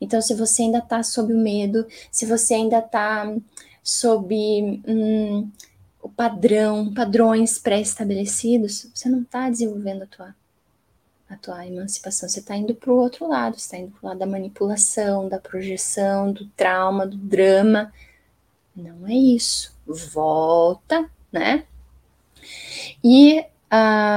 Então, 0.00 0.20
se 0.20 0.34
você 0.34 0.62
ainda 0.62 0.78
está 0.78 1.04
sob 1.04 1.32
o 1.32 1.38
medo, 1.38 1.86
se 2.10 2.26
você 2.26 2.54
ainda 2.54 2.80
está 2.80 3.32
sob 3.80 4.34
hum, 4.88 5.48
o 6.02 6.08
padrão, 6.08 6.92
padrões 6.92 7.60
pré-estabelecidos, 7.60 8.90
você 8.92 9.08
não 9.08 9.22
está 9.22 9.48
desenvolvendo 9.48 10.02
a 10.02 10.06
tua, 10.06 10.34
a 11.30 11.36
tua 11.36 11.64
emancipação, 11.64 12.28
você 12.28 12.40
está 12.40 12.56
indo 12.56 12.74
para 12.74 12.92
o 12.92 12.96
outro 12.96 13.28
lado, 13.28 13.56
está 13.56 13.78
indo 13.78 13.92
para 13.92 14.04
o 14.04 14.08
lado 14.08 14.18
da 14.18 14.26
manipulação, 14.26 15.28
da 15.28 15.38
projeção, 15.38 16.32
do 16.32 16.44
trauma, 16.48 17.06
do 17.06 17.16
drama. 17.16 17.92
Não 18.74 19.06
é 19.06 19.14
isso. 19.14 19.72
Volta, 19.86 21.08
né? 21.30 21.64
E 23.02 23.44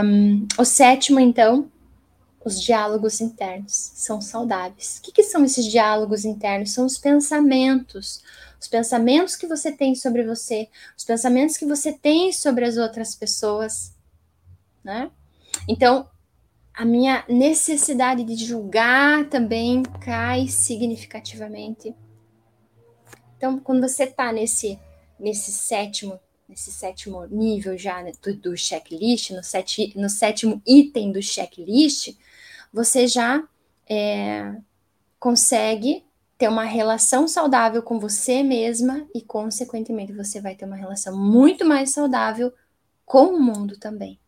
um, 0.04 0.48
o 0.58 0.66
sétimo, 0.66 1.20
então, 1.20 1.72
os 2.44 2.60
diálogos 2.60 3.22
internos 3.22 3.92
são 3.94 4.20
saudáveis. 4.20 4.98
O 4.98 5.04
que, 5.04 5.12
que, 5.12 5.24
são 5.24 5.46
esses 5.46 5.66
diálogos 5.66 6.26
internos? 6.26 6.72
São 6.72 6.86
os 6.86 6.98
pensamentos. 6.98 8.24
Os 8.60 8.68
pensamentos 8.68 9.36
que 9.36 9.46
você 9.46 9.72
tem 9.72 9.94
sobre 9.94 10.24
você, 10.24 10.68
os 10.98 11.04
pensamentos 11.04 11.58
que 11.58 11.66
você 11.66 11.94
tem 11.94 12.34
sobre 12.34 12.66
as 12.66 12.78
outras 12.78 13.14
pessoas, 13.14 13.94
né? 14.84 15.12
Então, 15.68 16.10
a 16.74 16.84
minha 16.84 17.24
necessidade 17.28 18.24
de 18.24 18.36
julgar 18.36 19.30
também 19.30 19.84
cai 20.02 20.48
significativamente. 20.48 21.96
Então, 23.38 23.60
quando 23.60 23.88
você 23.88 24.06
está 24.06 24.32
nesse, 24.32 24.80
nesse 25.20 25.52
sétimo 25.52 26.20
nesse 26.48 26.72
sétimo 26.72 27.26
nível 27.28 27.78
já 27.78 28.04
né, 28.04 28.12
do, 28.22 28.36
do 28.36 28.58
checklist, 28.58 29.32
no, 29.32 29.44
sete, 29.44 29.94
no 29.98 30.10
sétimo 30.10 30.62
item 30.68 31.12
do 31.12 31.22
checklist, 31.22 32.16
você 32.72 33.08
já 33.08 33.44
é, 33.90 34.56
consegue 35.20 36.06
ter 36.38 36.48
uma 36.48 36.66
relação 36.66 37.28
saudável 37.28 37.82
com 37.82 38.00
você 38.00 38.44
mesma 38.44 39.08
e, 39.16 39.22
consequentemente, 39.22 40.14
você 40.14 40.42
vai 40.42 40.56
ter 40.56 40.66
uma 40.66 40.76
relação 40.76 41.18
muito 41.18 41.66
mais 41.66 41.92
saudável 41.92 42.52
com 43.06 43.28
o 43.28 43.40
mundo 43.40 43.78
também. 43.80 44.20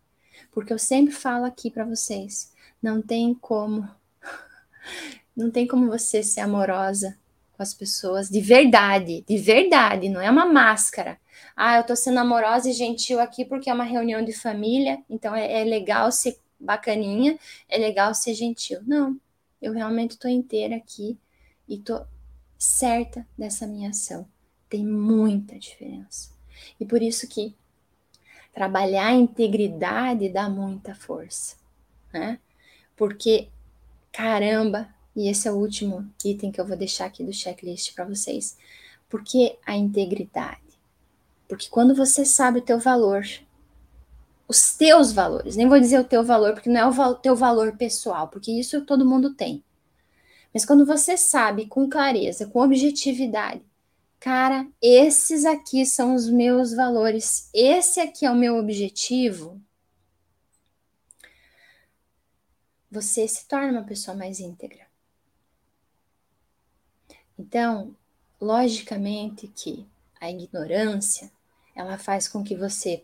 Porque 0.56 0.72
eu 0.72 0.80
sempre 0.80 1.14
falo 1.14 1.44
aqui 1.44 1.70
para 1.70 1.84
vocês, 1.84 2.54
não 2.82 3.02
tem 3.02 3.34
como 3.34 3.86
não 5.36 5.52
tem 5.52 5.68
como 5.68 5.88
você 5.88 6.24
ser 6.24 6.40
amorosa 6.40 7.18
com 7.52 7.62
as 7.62 7.74
pessoas 7.74 8.30
de 8.30 8.40
verdade, 8.40 9.26
de 9.28 9.38
verdade, 9.38 10.08
não 10.08 10.22
é 10.22 10.32
uma 10.32 10.46
máscara. 10.46 11.20
Ah, 11.58 11.76
eu 11.78 11.84
tô 11.84 11.94
sendo 11.94 12.20
amorosa 12.20 12.70
e 12.70 12.74
gentil 12.74 13.20
aqui 13.20 13.44
porque 13.44 13.70
é 13.70 13.74
uma 13.74 13.84
reunião 13.84 14.24
de 14.24 14.32
família, 14.32 15.04
então 15.10 15.36
é, 15.36 15.62
é 15.62 15.64
legal 15.66 16.10
ser 16.10 16.40
bacaninha, 16.58 17.38
é 17.68 17.78
legal 17.78 18.16
ser 18.16 18.34
gentil. 18.34 18.80
Não, 18.88 19.20
eu 19.62 19.74
realmente 19.74 20.18
tô 20.18 20.30
inteira 20.30 20.78
aqui 20.78 21.18
e 21.68 21.78
tô 21.78 22.02
certa 22.58 23.28
dessa 23.38 23.68
minha 23.68 23.90
ação. 23.90 24.26
Tem 24.70 24.86
muita 24.86 25.60
diferença. 25.60 26.32
E 26.80 26.86
por 26.86 27.02
isso 27.02 27.28
que 27.28 27.54
trabalhar 28.56 29.08
a 29.08 29.14
integridade 29.14 30.30
dá 30.30 30.50
muita 30.50 30.96
força, 30.96 31.56
né? 32.12 32.40
Porque 32.96 33.50
caramba, 34.12 34.90
e 35.16 35.30
esse 35.30 35.48
é 35.48 35.52
o 35.52 35.56
último 35.56 36.10
item 36.24 36.52
que 36.52 36.60
eu 36.60 36.66
vou 36.66 36.76
deixar 36.76 37.06
aqui 37.06 37.24
do 37.24 37.34
checklist 37.34 37.94
para 37.94 38.06
vocês. 38.06 38.58
Porque 39.08 39.60
a 39.66 39.76
integridade 39.76 40.66
porque 41.48 41.68
quando 41.70 41.94
você 41.94 42.26
sabe 42.26 42.60
o 42.60 42.62
teu 42.62 42.80
valor, 42.80 43.24
os 44.48 44.76
teus 44.76 45.12
valores, 45.12 45.56
nem 45.56 45.68
vou 45.68 45.80
dizer 45.80 46.00
o 46.00 46.04
teu 46.04 46.24
valor, 46.24 46.54
porque 46.54 46.70
não 46.70 46.80
é 46.80 46.86
o 46.86 47.16
teu 47.16 47.36
valor 47.36 47.78
pessoal, 47.78 48.28
porque 48.28 48.52
isso 48.52 48.82
todo 48.82 49.06
mundo 49.06 49.34
tem. 49.34 49.64
Mas 50.54 50.66
quando 50.66 50.86
você 50.86 51.18
sabe 51.18 51.68
com 51.68 51.90
clareza, 51.90 52.48
com 52.48 52.62
objetividade, 52.62 53.62
cara, 54.20 54.68
esses 54.82 55.46
aqui 55.46 55.86
são 55.86 56.16
os 56.16 56.30
meus 56.30 56.74
valores, 56.74 57.50
esse 57.54 58.00
aqui 58.00 58.26
é 58.26 58.32
o 58.32 58.36
meu 58.36 58.58
objetivo, 58.58 59.62
você 62.90 63.28
se 63.28 63.48
torna 63.48 63.80
uma 63.80 63.84
pessoa 63.84 64.16
mais 64.16 64.40
íntegra. 64.40 64.88
Então, 67.38 67.96
logicamente 68.40 69.48
que 69.48 69.86
a 70.20 70.30
ignorância 70.30 71.32
ela 71.76 71.98
faz 71.98 72.28
com 72.28 72.44
que 72.44 72.56
você, 72.56 73.04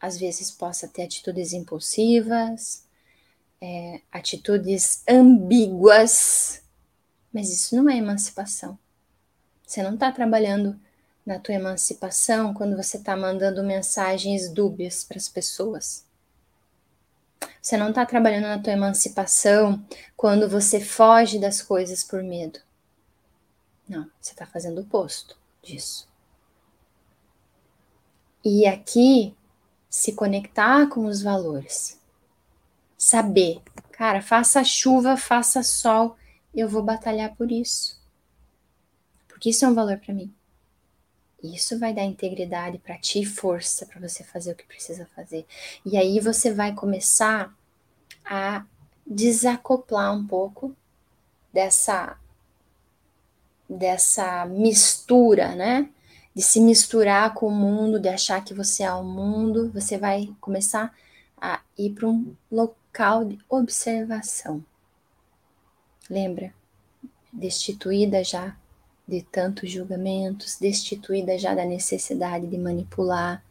às 0.00 0.18
vezes, 0.18 0.50
possa 0.50 0.88
ter 0.88 1.02
atitudes 1.04 1.52
impulsivas, 1.52 2.84
é, 3.60 4.00
atitudes 4.10 5.02
ambíguas, 5.08 6.62
mas 7.32 7.50
isso 7.50 7.76
não 7.76 7.88
é 7.88 7.96
emancipação. 7.96 8.76
Você 9.68 9.82
não 9.82 9.92
está 9.92 10.10
trabalhando 10.10 10.80
na 11.26 11.38
tua 11.38 11.54
emancipação 11.54 12.54
quando 12.54 12.74
você 12.74 12.96
está 12.96 13.14
mandando 13.14 13.62
mensagens 13.62 14.48
dúbias 14.48 15.04
para 15.04 15.18
as 15.18 15.28
pessoas. 15.28 16.06
Você 17.60 17.76
não 17.76 17.90
está 17.90 18.06
trabalhando 18.06 18.44
na 18.44 18.58
tua 18.58 18.72
emancipação 18.72 19.84
quando 20.16 20.48
você 20.48 20.80
foge 20.80 21.38
das 21.38 21.60
coisas 21.60 22.02
por 22.02 22.22
medo. 22.22 22.58
Não, 23.86 24.10
você 24.18 24.32
está 24.32 24.46
fazendo 24.46 24.78
o 24.78 24.84
oposto 24.84 25.36
disso. 25.62 26.08
E 28.42 28.66
aqui 28.66 29.36
se 29.90 30.14
conectar 30.14 30.88
com 30.88 31.04
os 31.04 31.20
valores. 31.20 32.00
Saber, 32.96 33.60
cara, 33.92 34.22
faça 34.22 34.64
chuva, 34.64 35.14
faça 35.18 35.62
sol, 35.62 36.16
eu 36.54 36.66
vou 36.66 36.82
batalhar 36.82 37.36
por 37.36 37.52
isso. 37.52 37.97
Porque 39.38 39.50
isso 39.50 39.64
é 39.64 39.68
um 39.68 39.74
valor 39.74 39.96
para 39.98 40.12
mim. 40.12 40.34
Isso 41.40 41.78
vai 41.78 41.94
dar 41.94 42.02
integridade 42.02 42.78
para 42.78 42.98
ti, 42.98 43.24
força 43.24 43.86
para 43.86 44.00
você 44.00 44.24
fazer 44.24 44.50
o 44.50 44.56
que 44.56 44.66
precisa 44.66 45.06
fazer. 45.14 45.46
E 45.86 45.96
aí 45.96 46.18
você 46.18 46.52
vai 46.52 46.74
começar 46.74 47.56
a 48.24 48.66
desacoplar 49.06 50.12
um 50.12 50.26
pouco 50.26 50.74
dessa 51.52 52.18
dessa 53.70 54.44
mistura, 54.46 55.54
né? 55.54 55.88
de 56.34 56.42
se 56.42 56.60
misturar 56.60 57.32
com 57.34 57.46
o 57.46 57.54
mundo, 57.54 58.00
de 58.00 58.08
achar 58.08 58.42
que 58.44 58.54
você 58.54 58.82
é 58.82 58.92
o 58.92 59.04
mundo, 59.04 59.70
você 59.72 59.96
vai 59.96 60.34
começar 60.40 60.92
a 61.36 61.60
ir 61.76 61.90
para 61.90 62.08
um 62.08 62.34
local 62.50 63.24
de 63.24 63.38
observação. 63.48 64.64
Lembra? 66.10 66.52
Destituída 67.32 68.24
já 68.24 68.56
de 69.08 69.22
tantos 69.22 69.70
julgamentos, 69.70 70.58
destituída 70.60 71.38
já 71.38 71.54
da 71.54 71.64
necessidade 71.64 72.46
de 72.46 72.58
manipular. 72.58 73.42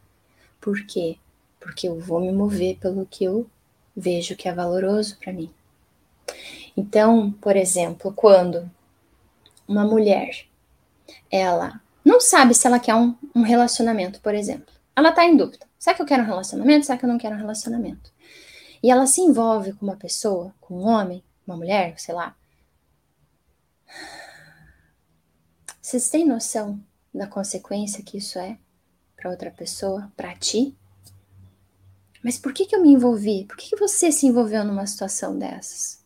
Por 0.60 0.86
quê? 0.86 1.16
Porque 1.58 1.88
eu 1.88 1.98
vou 1.98 2.20
me 2.20 2.30
mover 2.30 2.76
pelo 2.78 3.04
que 3.04 3.24
eu 3.24 3.46
vejo 3.96 4.36
que 4.36 4.48
é 4.48 4.54
valoroso 4.54 5.18
para 5.18 5.32
mim. 5.32 5.50
Então, 6.76 7.32
por 7.32 7.56
exemplo, 7.56 8.12
quando 8.12 8.70
uma 9.66 9.84
mulher 9.84 10.46
ela 11.30 11.80
não 12.04 12.20
sabe 12.20 12.54
se 12.54 12.66
ela 12.66 12.78
quer 12.78 12.94
um, 12.94 13.14
um 13.34 13.42
relacionamento, 13.42 14.20
por 14.20 14.34
exemplo. 14.34 14.72
Ela 14.94 15.10
está 15.10 15.24
em 15.24 15.36
dúvida. 15.36 15.66
Será 15.78 15.94
que 15.94 16.02
eu 16.02 16.06
quero 16.06 16.22
um 16.22 16.26
relacionamento? 16.26 16.86
Será 16.86 16.96
que 16.98 17.04
eu 17.04 17.08
não 17.08 17.18
quero 17.18 17.34
um 17.34 17.38
relacionamento? 17.38 18.10
E 18.82 18.90
ela 18.90 19.06
se 19.06 19.20
envolve 19.20 19.72
com 19.72 19.84
uma 19.84 19.96
pessoa, 19.96 20.54
com 20.60 20.78
um 20.78 20.86
homem, 20.86 21.22
uma 21.46 21.56
mulher, 21.56 21.98
sei 21.98 22.14
lá. 22.14 22.34
Vocês 25.88 26.10
têm 26.10 26.26
noção 26.26 26.78
da 27.14 27.26
consequência 27.26 28.04
que 28.04 28.18
isso 28.18 28.38
é 28.38 28.58
para 29.16 29.30
outra 29.30 29.50
pessoa, 29.50 30.12
para 30.14 30.36
ti? 30.36 30.76
Mas 32.22 32.36
por 32.36 32.52
que, 32.52 32.66
que 32.66 32.76
eu 32.76 32.82
me 32.82 32.92
envolvi? 32.92 33.46
Por 33.46 33.56
que, 33.56 33.70
que 33.70 33.76
você 33.76 34.12
se 34.12 34.26
envolveu 34.26 34.62
numa 34.66 34.86
situação 34.86 35.38
dessas? 35.38 36.04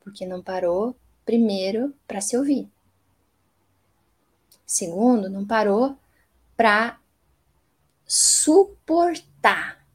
Porque 0.00 0.26
não 0.26 0.42
parou 0.42 0.96
primeiro 1.24 1.94
para 2.08 2.20
se 2.20 2.36
ouvir. 2.36 2.68
Segundo, 4.66 5.30
não 5.30 5.46
parou 5.46 5.96
para 6.56 7.00
suportar 8.04 9.86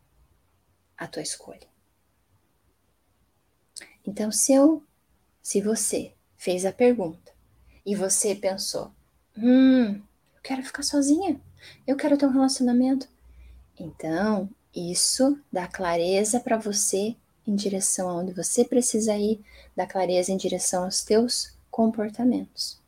a 0.97 1.07
tua 1.09 1.23
escolha. 1.23 1.67
Então, 4.07 4.31
se 4.31 4.53
eu, 4.53 4.81
se 5.43 5.59
você 5.59 6.15
fez 6.37 6.65
a 6.65 6.71
pergunta 6.71 7.33
e 7.85 7.97
você 7.97 8.33
pensou, 8.33 8.97
hum, 9.41 9.95
eu 9.95 10.41
quero 10.43 10.63
ficar 10.63 10.83
sozinha, 10.83 11.39
eu 11.85 11.95
quero 11.95 12.17
ter 12.17 12.25
um 12.25 12.31
relacionamento, 12.31 13.07
então 13.79 14.49
isso 14.75 15.39
dá 15.51 15.67
clareza 15.67 16.39
para 16.39 16.57
você 16.57 17.15
em 17.45 17.55
direção 17.55 18.09
aonde 18.09 18.31
você 18.33 18.63
precisa 18.63 19.15
ir, 19.15 19.39
dá 19.75 19.85
clareza 19.87 20.31
em 20.31 20.37
direção 20.37 20.83
aos 20.83 21.03
teus 21.03 21.57
comportamentos. 21.71 22.79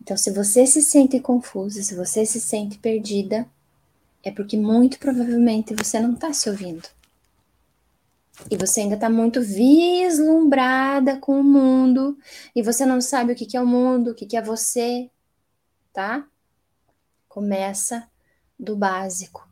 Então, 0.00 0.16
se 0.16 0.30
você 0.30 0.66
se 0.66 0.82
sente 0.82 1.18
confusa, 1.20 1.82
se 1.82 1.94
você 1.94 2.24
se 2.24 2.40
sente 2.40 2.78
perdida, 2.78 3.46
é 4.22 4.30
porque 4.30 4.56
muito 4.56 4.98
provavelmente 4.98 5.74
você 5.74 6.00
não 6.00 6.14
está 6.14 6.32
se 6.32 6.48
ouvindo. 6.48 6.88
E 8.50 8.56
você 8.56 8.80
ainda 8.80 8.94
está 8.94 9.08
muito 9.08 9.40
vislumbrada 9.40 11.18
com 11.18 11.40
o 11.40 11.44
mundo 11.44 12.18
e 12.54 12.62
você 12.62 12.84
não 12.84 13.00
sabe 13.00 13.32
o 13.32 13.36
que, 13.36 13.46
que 13.46 13.56
é 13.56 13.60
o 13.60 13.66
mundo, 13.66 14.10
o 14.10 14.14
que, 14.14 14.26
que 14.26 14.36
é 14.36 14.42
você, 14.42 15.10
tá? 15.92 16.26
Começa 17.28 18.08
do 18.58 18.76
básico. 18.76 19.48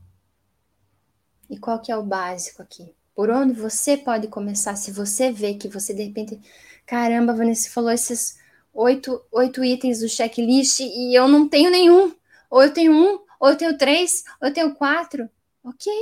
E 1.49 1.59
qual 1.59 1.81
que 1.81 1.91
é 1.91 1.97
o 1.97 2.03
básico 2.03 2.63
aqui? 2.63 2.95
Por 3.15 3.31
onde 3.31 3.53
você 3.53 3.97
pode 3.97 4.29
começar 4.29 4.77
se 4.77 4.91
você 4.91 5.31
vê 5.33 5.55
que 5.55 5.69
você 5.69 5.95
de 5.95 6.03
repente, 6.03 6.41
caramba, 6.87 7.35
Vanessa 7.35 7.71
falou 7.71 7.91
esses 7.91 8.39
oito, 8.73 9.23
oito 9.33 9.65
itens 9.65 10.01
do 10.01 10.09
checklist 10.09 10.81
e 10.81 11.15
eu 11.17 11.29
não 11.29 11.49
tenho 11.49 11.71
nenhum. 11.71 12.15
Ou 12.51 12.63
eu 12.63 12.73
tenho 12.73 12.93
um, 12.93 13.21
ou 13.41 13.49
eu 13.51 13.57
tenho 13.57 13.77
três, 13.77 14.25
ou 14.41 14.49
eu 14.49 14.55
tenho 14.55 14.75
quatro. 14.75 15.29
Ok, 15.63 15.93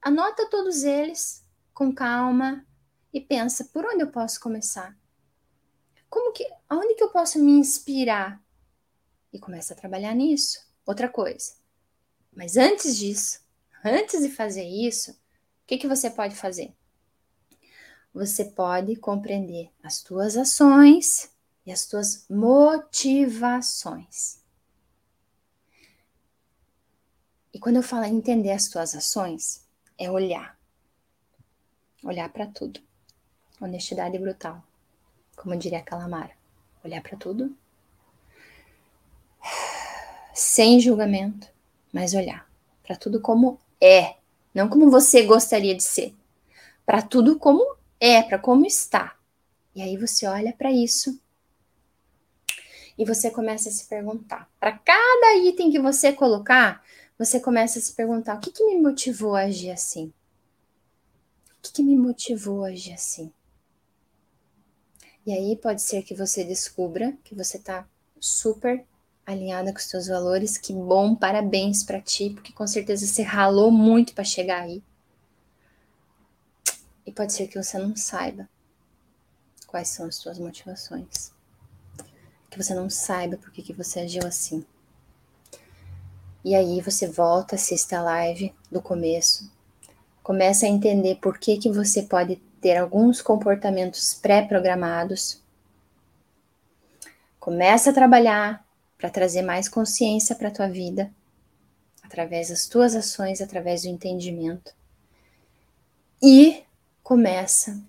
anota 0.00 0.48
todos 0.50 0.82
eles 0.82 1.41
com 1.74 1.92
calma 1.92 2.64
e 3.12 3.20
pensa 3.20 3.64
por 3.66 3.84
onde 3.84 4.02
eu 4.02 4.10
posso 4.10 4.40
começar. 4.40 4.96
Como 6.08 6.32
que, 6.32 6.46
aonde 6.68 6.94
que 6.94 7.04
eu 7.04 7.10
posso 7.10 7.38
me 7.38 7.52
inspirar? 7.52 8.42
E 9.32 9.38
começa 9.38 9.74
a 9.74 9.76
trabalhar 9.76 10.14
nisso. 10.14 10.60
Outra 10.84 11.08
coisa. 11.08 11.54
Mas 12.34 12.56
antes 12.56 12.96
disso, 12.96 13.40
antes 13.84 14.20
de 14.20 14.30
fazer 14.30 14.64
isso, 14.64 15.12
o 15.12 15.16
que, 15.66 15.78
que 15.78 15.88
você 15.88 16.10
pode 16.10 16.34
fazer? 16.34 16.74
Você 18.12 18.44
pode 18.44 18.96
compreender 18.96 19.70
as 19.82 20.02
tuas 20.02 20.36
ações 20.36 21.30
e 21.64 21.72
as 21.72 21.86
tuas 21.86 22.26
motivações. 22.28 24.42
E 27.54 27.58
quando 27.58 27.76
eu 27.76 27.82
falo 27.82 28.04
entender 28.04 28.52
as 28.52 28.68
tuas 28.68 28.94
ações, 28.94 29.66
é 29.98 30.10
olhar 30.10 30.61
olhar 32.04 32.28
para 32.28 32.46
tudo. 32.46 32.80
Honestidade 33.60 34.18
brutal, 34.18 34.62
como 35.36 35.56
diria 35.56 35.82
Calamara. 35.82 36.32
Olhar 36.84 37.02
para 37.02 37.16
tudo 37.16 37.56
sem 40.34 40.80
julgamento, 40.80 41.48
mas 41.92 42.14
olhar 42.14 42.48
para 42.82 42.96
tudo 42.96 43.20
como 43.20 43.58
é, 43.80 44.16
não 44.54 44.68
como 44.68 44.90
você 44.90 45.22
gostaria 45.22 45.74
de 45.74 45.82
ser. 45.82 46.14
Para 46.84 47.00
tudo 47.00 47.38
como 47.38 47.76
é, 48.00 48.22
para 48.22 48.38
como 48.38 48.66
está. 48.66 49.16
E 49.74 49.80
aí 49.80 49.96
você 49.96 50.26
olha 50.26 50.52
para 50.52 50.70
isso 50.70 51.18
e 52.98 53.04
você 53.04 53.30
começa 53.30 53.68
a 53.68 53.72
se 53.72 53.86
perguntar. 53.86 54.50
Para 54.58 54.72
cada 54.72 55.36
item 55.36 55.70
que 55.70 55.78
você 55.78 56.12
colocar, 56.12 56.84
você 57.18 57.40
começa 57.40 57.78
a 57.78 57.82
se 57.82 57.92
perguntar: 57.92 58.36
o 58.36 58.40
que, 58.40 58.50
que 58.50 58.64
me 58.64 58.80
motivou 58.80 59.34
a 59.34 59.42
agir 59.42 59.70
assim? 59.70 60.12
Que, 61.72 61.82
me 61.82 61.96
motivou 61.96 62.60
hoje 62.60 62.92
assim? 62.92 63.32
E 65.24 65.32
aí 65.32 65.56
pode 65.56 65.82
ser 65.82 66.02
que 66.02 66.14
você 66.14 66.44
descubra 66.44 67.16
que 67.24 67.34
você 67.34 67.56
está 67.56 67.86
super 68.20 68.84
alinhada 69.24 69.72
com 69.72 69.78
os 69.78 69.84
seus 69.84 70.08
valores. 70.08 70.58
Que 70.58 70.72
bom, 70.72 71.14
parabéns 71.14 71.84
para 71.84 72.00
ti, 72.00 72.30
porque 72.30 72.52
com 72.52 72.66
certeza 72.66 73.06
você 73.06 73.22
ralou 73.22 73.70
muito 73.70 74.14
para 74.14 74.24
chegar 74.24 74.62
aí. 74.62 74.82
E 77.06 77.12
pode 77.12 77.32
ser 77.32 77.48
que 77.48 77.62
você 77.62 77.78
não 77.78 77.96
saiba 77.96 78.48
quais 79.66 79.88
são 79.88 80.06
as 80.06 80.16
suas 80.16 80.38
motivações. 80.38 81.32
Que 82.50 82.62
você 82.62 82.74
não 82.74 82.90
saiba 82.90 83.36
por 83.36 83.50
que, 83.50 83.62
que 83.62 83.72
você 83.72 84.00
agiu 84.00 84.26
assim. 84.26 84.64
E 86.44 86.54
aí 86.54 86.80
você 86.80 87.06
volta, 87.06 87.54
assiste 87.54 87.94
a 87.94 88.02
live 88.02 88.52
do 88.70 88.82
começo, 88.82 89.50
Começa 90.22 90.66
a 90.66 90.68
entender 90.68 91.16
por 91.16 91.36
que, 91.36 91.58
que 91.58 91.70
você 91.70 92.02
pode 92.02 92.36
ter 92.60 92.76
alguns 92.76 93.20
comportamentos 93.20 94.14
pré-programados. 94.14 95.42
Começa 97.40 97.90
a 97.90 97.92
trabalhar 97.92 98.64
para 98.96 99.10
trazer 99.10 99.42
mais 99.42 99.68
consciência 99.68 100.36
para 100.36 100.46
a 100.46 100.52
tua 100.52 100.68
vida, 100.68 101.12
através 102.04 102.50
das 102.50 102.66
tuas 102.66 102.94
ações, 102.94 103.40
através 103.40 103.82
do 103.82 103.88
entendimento. 103.88 104.72
E 106.22 106.62
começa 107.02 107.82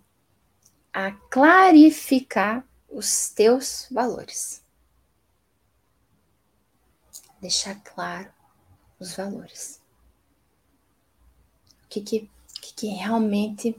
a 0.92 1.12
clarificar 1.30 2.66
os 2.90 3.30
teus 3.30 3.86
valores. 3.92 4.64
Deixar 7.40 7.76
claro 7.84 8.32
os 9.00 9.16
valores 9.16 9.83
que, 12.02 12.30
que, 12.62 12.74
que 12.74 12.88
realmente. 12.88 13.76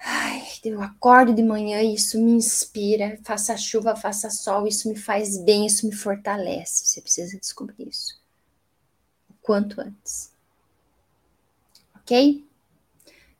Ai, 0.00 0.42
eu 0.64 0.82
acordo 0.82 1.34
de 1.34 1.42
manhã 1.42 1.82
e 1.82 1.94
isso 1.94 2.20
me 2.20 2.32
inspira, 2.32 3.18
faça 3.24 3.56
chuva, 3.56 3.96
faça 3.96 4.30
sol, 4.30 4.66
isso 4.66 4.88
me 4.88 4.96
faz 4.96 5.36
bem, 5.38 5.66
isso 5.66 5.86
me 5.86 5.92
fortalece. 5.92 6.86
Você 6.86 7.00
precisa 7.00 7.38
descobrir 7.38 7.88
isso 7.88 8.20
o 9.28 9.34
quanto 9.42 9.80
antes. 9.80 10.32
Ok? 11.96 12.44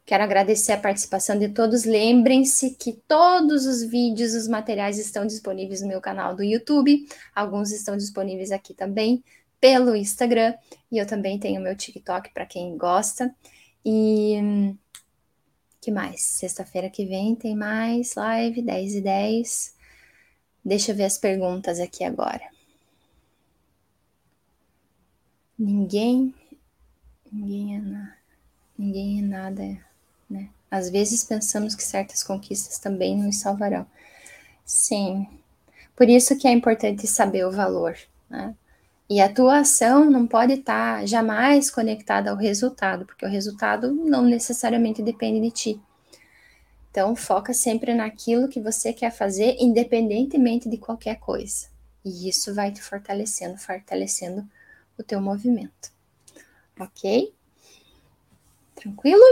Quero 0.04 0.22
agradecer 0.22 0.72
a 0.72 0.78
participação 0.78 1.36
de 1.38 1.48
todos. 1.48 1.84
Lembrem-se 1.84 2.70
que 2.70 2.92
todos 3.08 3.66
os 3.66 3.82
vídeos, 3.82 4.34
os 4.34 4.46
materiais 4.46 4.98
estão 4.98 5.26
disponíveis 5.26 5.82
no 5.82 5.88
meu 5.88 6.00
canal 6.00 6.34
do 6.34 6.44
YouTube. 6.44 7.08
Alguns 7.34 7.72
estão 7.72 7.96
disponíveis 7.96 8.52
aqui 8.52 8.72
também 8.72 9.22
pelo 9.66 9.96
Instagram 9.96 10.54
e 10.92 10.96
eu 10.96 11.04
também 11.04 11.40
tenho 11.40 11.60
meu 11.60 11.76
TikTok 11.76 12.30
para 12.32 12.46
quem 12.46 12.78
gosta. 12.78 13.34
E 13.84 14.76
que 15.80 15.90
mais? 15.90 16.22
Sexta-feira 16.22 16.88
que 16.88 17.04
vem 17.04 17.34
tem 17.34 17.56
mais 17.56 18.14
live 18.14 18.62
10 18.62 18.94
e 18.94 19.00
10. 19.00 19.74
Deixa 20.64 20.92
eu 20.92 20.96
ver 20.96 21.02
as 21.02 21.18
perguntas 21.18 21.80
aqui 21.80 22.04
agora. 22.04 22.48
Ninguém 25.58 26.32
ninguém 27.32 27.74
é 27.74 27.80
nada, 27.80 28.16
ninguém 28.78 29.18
é 29.18 29.22
nada, 29.22 29.78
né? 30.30 30.48
Às 30.70 30.90
vezes 30.90 31.24
pensamos 31.24 31.74
que 31.74 31.82
certas 31.82 32.22
conquistas 32.22 32.78
também 32.78 33.16
nos 33.16 33.40
salvarão. 33.40 33.84
Sim. 34.64 35.26
Por 35.96 36.08
isso 36.08 36.38
que 36.38 36.46
é 36.46 36.52
importante 36.52 37.04
saber 37.08 37.44
o 37.44 37.50
valor, 37.50 37.98
né? 38.30 38.54
E 39.08 39.20
a 39.20 39.32
tua 39.32 39.60
ação 39.60 40.10
não 40.10 40.26
pode 40.26 40.54
estar 40.54 41.00
tá 41.00 41.06
jamais 41.06 41.70
conectada 41.70 42.30
ao 42.30 42.36
resultado, 42.36 43.06
porque 43.06 43.24
o 43.24 43.28
resultado 43.28 43.92
não 43.92 44.22
necessariamente 44.22 45.00
depende 45.00 45.40
de 45.40 45.50
ti. 45.50 45.80
Então, 46.90 47.14
foca 47.14 47.52
sempre 47.52 47.94
naquilo 47.94 48.48
que 48.48 48.60
você 48.60 48.92
quer 48.92 49.12
fazer, 49.12 49.56
independentemente 49.60 50.68
de 50.68 50.78
qualquer 50.78 51.16
coisa. 51.20 51.68
E 52.04 52.28
isso 52.28 52.54
vai 52.54 52.72
te 52.72 52.82
fortalecendo, 52.82 53.58
fortalecendo 53.58 54.48
o 54.98 55.02
teu 55.02 55.20
movimento. 55.20 55.92
Ok? 56.80 57.32
Tranquilo? 58.74 59.22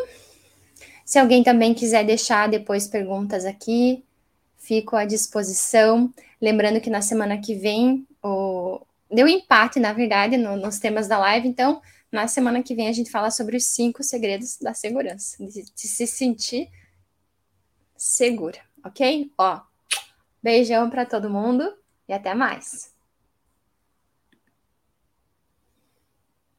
Se 1.04 1.18
alguém 1.18 1.42
também 1.42 1.74
quiser 1.74 2.04
deixar 2.04 2.48
depois 2.48 2.86
perguntas 2.86 3.44
aqui, 3.44 4.04
fico 4.58 4.94
à 4.94 5.04
disposição. 5.04 6.12
Lembrando 6.40 6.80
que 6.80 6.90
na 6.90 7.02
semana 7.02 7.38
que 7.38 7.54
vem 7.54 8.06
o, 8.22 8.80
deu 9.14 9.28
empate, 9.28 9.78
na 9.78 9.92
verdade, 9.92 10.36
no, 10.36 10.56
nos 10.56 10.78
temas 10.78 11.06
da 11.08 11.18
live. 11.18 11.48
Então, 11.48 11.80
na 12.10 12.28
semana 12.28 12.62
que 12.62 12.74
vem 12.74 12.88
a 12.88 12.92
gente 12.92 13.10
fala 13.10 13.30
sobre 13.30 13.56
os 13.56 13.66
cinco 13.66 14.02
segredos 14.02 14.58
da 14.58 14.74
segurança, 14.74 15.36
de, 15.44 15.64
de 15.64 15.88
se 15.88 16.06
sentir 16.06 16.70
segura, 17.96 18.60
ok? 18.84 19.32
Ó, 19.38 19.60
beijão 20.42 20.90
para 20.90 21.04
todo 21.04 21.30
mundo 21.30 21.72
e 22.08 22.12
até 22.12 22.34
mais. 22.34 22.93